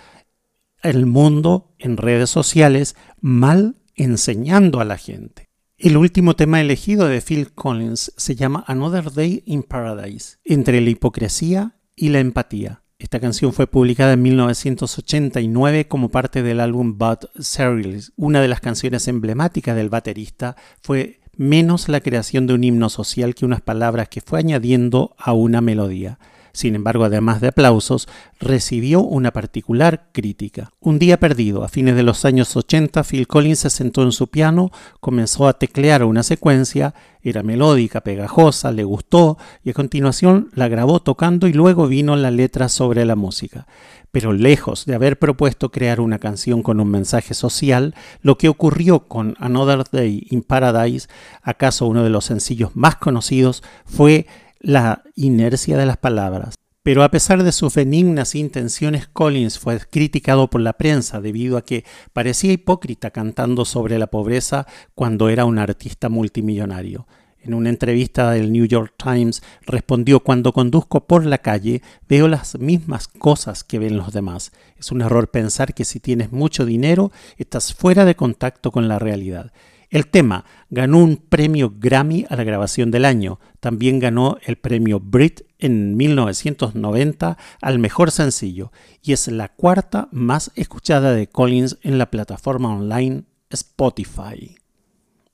el 0.81 1.05
mundo 1.05 1.75
en 1.77 1.97
redes 1.97 2.31
sociales 2.31 2.95
mal 3.19 3.75
enseñando 3.93 4.79
a 4.79 4.85
la 4.85 4.97
gente. 4.97 5.50
El 5.83 5.97
último 5.97 6.35
tema 6.35 6.61
elegido 6.61 7.07
de 7.07 7.21
Phil 7.21 7.53
Collins 7.53 8.13
se 8.15 8.35
llama 8.35 8.63
Another 8.67 9.11
Day 9.11 9.41
in 9.47 9.63
Paradise, 9.63 10.37
entre 10.45 10.79
la 10.79 10.91
hipocresía 10.91 11.75
y 11.95 12.09
la 12.09 12.19
empatía. 12.19 12.83
Esta 12.99 13.19
canción 13.19 13.51
fue 13.51 13.65
publicada 13.65 14.13
en 14.13 14.21
1989 14.21 15.87
como 15.87 16.09
parte 16.09 16.43
del 16.43 16.59
álbum 16.59 16.99
Bud 16.99 17.29
Serials. 17.39 18.13
Una 18.15 18.41
de 18.41 18.47
las 18.47 18.61
canciones 18.61 19.07
emblemáticas 19.07 19.75
del 19.75 19.89
baterista 19.89 20.55
fue 20.83 21.19
menos 21.35 21.89
la 21.89 22.01
creación 22.01 22.45
de 22.45 22.53
un 22.53 22.63
himno 22.63 22.89
social 22.89 23.33
que 23.33 23.45
unas 23.45 23.61
palabras 23.61 24.07
que 24.07 24.21
fue 24.21 24.37
añadiendo 24.37 25.15
a 25.17 25.33
una 25.33 25.61
melodía. 25.61 26.19
Sin 26.53 26.75
embargo, 26.75 27.05
además 27.05 27.41
de 27.41 27.49
aplausos, 27.49 28.07
recibió 28.39 29.01
una 29.01 29.31
particular 29.31 30.09
crítica. 30.11 30.71
Un 30.79 30.99
día 30.99 31.19
perdido, 31.19 31.63
a 31.63 31.69
fines 31.69 31.95
de 31.95 32.03
los 32.03 32.25
años 32.25 32.55
80, 32.55 33.03
Phil 33.03 33.27
Collins 33.27 33.59
se 33.59 33.69
sentó 33.69 34.03
en 34.03 34.11
su 34.11 34.27
piano, 34.27 34.71
comenzó 34.99 35.47
a 35.47 35.53
teclear 35.53 36.03
una 36.03 36.23
secuencia, 36.23 36.93
era 37.23 37.43
melódica, 37.43 38.01
pegajosa, 38.01 38.71
le 38.71 38.83
gustó 38.83 39.37
y 39.63 39.69
a 39.69 39.73
continuación 39.73 40.49
la 40.53 40.67
grabó 40.67 41.01
tocando 41.01 41.47
y 41.47 41.53
luego 41.53 41.87
vino 41.87 42.15
la 42.15 42.31
letra 42.31 42.67
sobre 42.67 43.05
la 43.05 43.15
música. 43.15 43.67
Pero 44.11 44.33
lejos 44.33 44.85
de 44.85 44.95
haber 44.95 45.19
propuesto 45.19 45.71
crear 45.71 46.01
una 46.01 46.19
canción 46.19 46.63
con 46.63 46.79
un 46.79 46.89
mensaje 46.89 47.33
social, 47.33 47.95
lo 48.21 48.37
que 48.37 48.49
ocurrió 48.49 49.07
con 49.07 49.35
Another 49.39 49.83
Day 49.89 50.27
in 50.31 50.41
Paradise, 50.41 51.07
acaso 51.41 51.85
uno 51.87 52.03
de 52.03 52.09
los 52.09 52.25
sencillos 52.25 52.71
más 52.75 52.97
conocidos, 52.97 53.63
fue 53.85 54.27
la 54.61 55.03
inercia 55.15 55.77
de 55.77 55.85
las 55.85 55.97
palabras. 55.97 56.55
Pero 56.83 57.03
a 57.03 57.11
pesar 57.11 57.43
de 57.43 57.51
sus 57.51 57.75
benignas 57.75 58.33
intenciones, 58.33 59.07
Collins 59.07 59.59
fue 59.59 59.79
criticado 59.79 60.49
por 60.49 60.61
la 60.61 60.73
prensa 60.73 61.21
debido 61.21 61.57
a 61.57 61.63
que 61.63 61.85
parecía 62.11 62.51
hipócrita 62.51 63.11
cantando 63.11 63.65
sobre 63.65 63.99
la 63.99 64.07
pobreza 64.07 64.65
cuando 64.95 65.29
era 65.29 65.45
un 65.45 65.59
artista 65.59 66.09
multimillonario. 66.09 67.05
En 67.43 67.55
una 67.55 67.69
entrevista 67.69 68.31
del 68.31 68.51
New 68.51 68.65
York 68.65 68.93
Times 68.97 69.41
respondió, 69.61 70.21
cuando 70.21 70.53
conduzco 70.53 71.07
por 71.07 71.25
la 71.25 71.39
calle 71.39 71.81
veo 72.07 72.27
las 72.27 72.57
mismas 72.59 73.07
cosas 73.07 73.63
que 73.63 73.79
ven 73.79 73.97
los 73.97 74.13
demás. 74.13 74.51
Es 74.77 74.91
un 74.91 75.01
error 75.01 75.29
pensar 75.29 75.73
que 75.73 75.85
si 75.85 75.99
tienes 75.99 76.31
mucho 76.31 76.65
dinero 76.65 77.11
estás 77.37 77.73
fuera 77.73 78.05
de 78.05 78.15
contacto 78.15 78.71
con 78.71 78.87
la 78.87 78.99
realidad. 78.99 79.51
El 79.91 80.07
tema 80.07 80.45
ganó 80.69 80.99
un 80.99 81.17
premio 81.17 81.73
Grammy 81.77 82.25
a 82.29 82.37
la 82.37 82.45
grabación 82.45 82.91
del 82.91 83.03
año. 83.03 83.41
También 83.59 83.99
ganó 83.99 84.37
el 84.41 84.55
premio 84.55 85.01
Brit 85.01 85.41
en 85.59 85.97
1990 85.97 87.37
al 87.61 87.77
mejor 87.77 88.09
sencillo 88.09 88.71
y 89.03 89.11
es 89.11 89.27
la 89.27 89.49
cuarta 89.49 90.07
más 90.13 90.51
escuchada 90.55 91.11
de 91.13 91.27
Collins 91.27 91.77
en 91.81 91.97
la 91.97 92.09
plataforma 92.09 92.73
online 92.73 93.25
Spotify. 93.49 94.55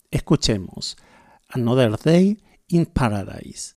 Escuchemos 0.10 0.98
Another 1.50 1.96
Day 2.04 2.40
in 2.68 2.88
Paradise. 2.88 3.77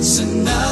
It's 0.00 0.18
another 0.20 0.69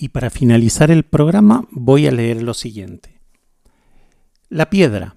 Y 0.00 0.10
para 0.10 0.30
finalizar 0.30 0.92
el 0.92 1.02
programa 1.02 1.66
voy 1.72 2.06
a 2.06 2.12
leer 2.12 2.40
lo 2.40 2.54
siguiente. 2.54 3.20
La 4.48 4.70
piedra. 4.70 5.16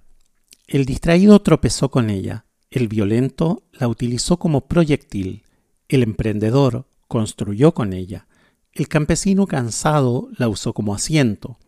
El 0.65 0.85
distraído 0.85 1.39
tropezó 1.43 1.91
con 1.91 2.09
ella, 2.09 2.45
el 2.71 2.87
violento 2.87 3.61
la 3.73 3.87
utilizó 3.87 4.37
como 4.37 4.61
proyectil, 4.67 5.43
el 5.87 6.01
emprendedor 6.01 6.87
construyó 7.07 7.75
con 7.75 7.93
ella, 7.93 8.25
el 8.73 8.87
campesino 8.87 9.45
cansado 9.45 10.29
la 10.35 10.47
usó 10.49 10.73
como 10.73 10.95
asiento. 10.95 11.59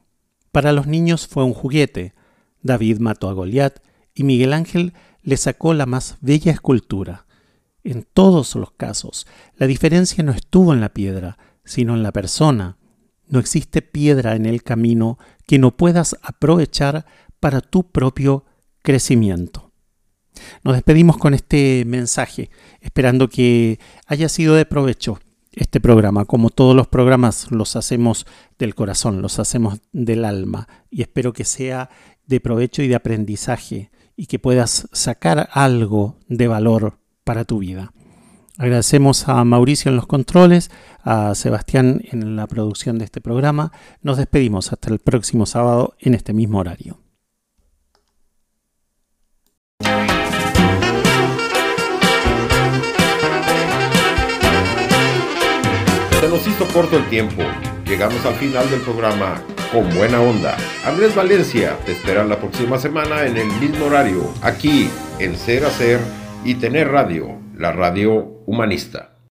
Para 0.52 0.74
los 0.74 0.88
niños 0.88 1.28
fue 1.28 1.44
un 1.44 1.54
juguete. 1.54 2.16
David 2.64 2.98
mató 2.98 3.30
a 3.30 3.34
Goliat 3.34 3.78
y 4.16 4.24
Miguel 4.24 4.54
Ángel 4.54 4.94
le 5.22 5.38
sacó 5.38 5.76
la 5.76 5.86
más 5.86 6.18
bella 6.22 6.52
escultura. 6.52 7.28
En 7.84 8.08
todos 8.12 8.56
los 8.56 8.72
casos, 8.72 9.28
la 9.56 9.68
diferencia 9.68 10.24
no 10.24 10.32
estuvo 10.32 10.74
en 10.74 10.82
la 10.82 10.96
piedra, 10.96 11.38
sino 11.64 11.94
en 11.94 12.02
la 12.02 12.12
persona. 12.12 12.78
No 13.34 13.40
existe 13.40 13.82
piedra 13.82 14.36
en 14.36 14.46
el 14.46 14.62
camino 14.62 15.18
que 15.48 15.58
no 15.58 15.76
puedas 15.76 16.16
aprovechar 16.22 17.08
para 17.40 17.62
tu 17.62 17.92
propio 17.92 18.46
crecimiento. 18.84 19.72
Nos 20.64 20.76
despedimos 20.76 21.18
con 21.18 21.34
este 21.34 21.84
mensaje, 21.88 22.52
esperando 22.80 23.30
que 23.30 23.80
haya 24.06 24.30
sido 24.30 24.54
de 24.54 24.68
provecho 24.68 25.20
este 25.52 25.82
programa. 25.82 26.26
Como 26.26 26.52
todos 26.52 26.76
los 26.76 26.88
programas, 26.88 27.50
los 27.50 27.76
hacemos 27.76 28.28
del 28.60 28.76
corazón, 28.76 29.24
los 29.24 29.40
hacemos 29.40 29.80
del 29.92 30.26
alma 30.26 30.68
y 30.92 31.02
espero 31.02 31.34
que 31.34 31.44
sea 31.44 31.90
de 32.28 32.40
provecho 32.40 32.84
y 32.84 32.88
de 32.88 32.94
aprendizaje 32.94 33.90
y 34.16 34.28
que 34.28 34.38
puedas 34.38 34.88
sacar 34.92 35.50
algo 35.54 36.20
de 36.28 36.48
valor 36.48 37.00
para 37.24 37.46
tu 37.46 37.58
vida. 37.58 37.94
Agradecemos 38.58 39.28
a 39.30 39.44
Mauricio 39.44 39.90
en 39.90 39.96
los 39.96 40.06
controles, 40.06 40.70
a 41.04 41.34
Sebastián 41.34 42.02
en 42.12 42.36
la 42.36 42.46
producción 42.46 43.00
de 43.00 43.06
este 43.06 43.20
programa. 43.20 43.72
Nos 44.02 44.18
despedimos 44.18 44.72
hasta 44.72 44.92
el 44.92 45.00
próximo 45.00 45.48
sábado 45.48 45.96
en 46.00 46.14
este 46.14 46.34
mismo 46.34 46.60
horario. 46.60 47.00
Se 56.20 56.30
nos 56.30 56.48
hizo 56.48 56.68
corto 56.72 56.98
el 56.98 57.10
tiempo. 57.10 57.42
Llegamos 57.86 58.24
al 58.24 58.36
final 58.36 58.70
del 58.70 58.82
programa 58.82 59.42
con 59.72 59.90
buena 59.96 60.22
onda. 60.22 60.56
Andrés 60.86 61.16
Valencia 61.16 61.76
te 61.86 61.94
espera 61.94 62.24
la 62.24 62.40
próxima 62.40 62.78
semana 62.78 63.26
en 63.26 63.36
el 63.36 63.48
mismo 63.60 63.88
horario, 63.88 64.32
aquí 64.44 64.90
en 65.18 65.36
Ser 65.36 65.66
Hacer 65.66 66.00
y 66.46 66.56
Tener 66.56 66.90
Radio, 66.90 67.43
la 67.58 67.72
radio 67.72 68.14
humanista. 68.46 69.13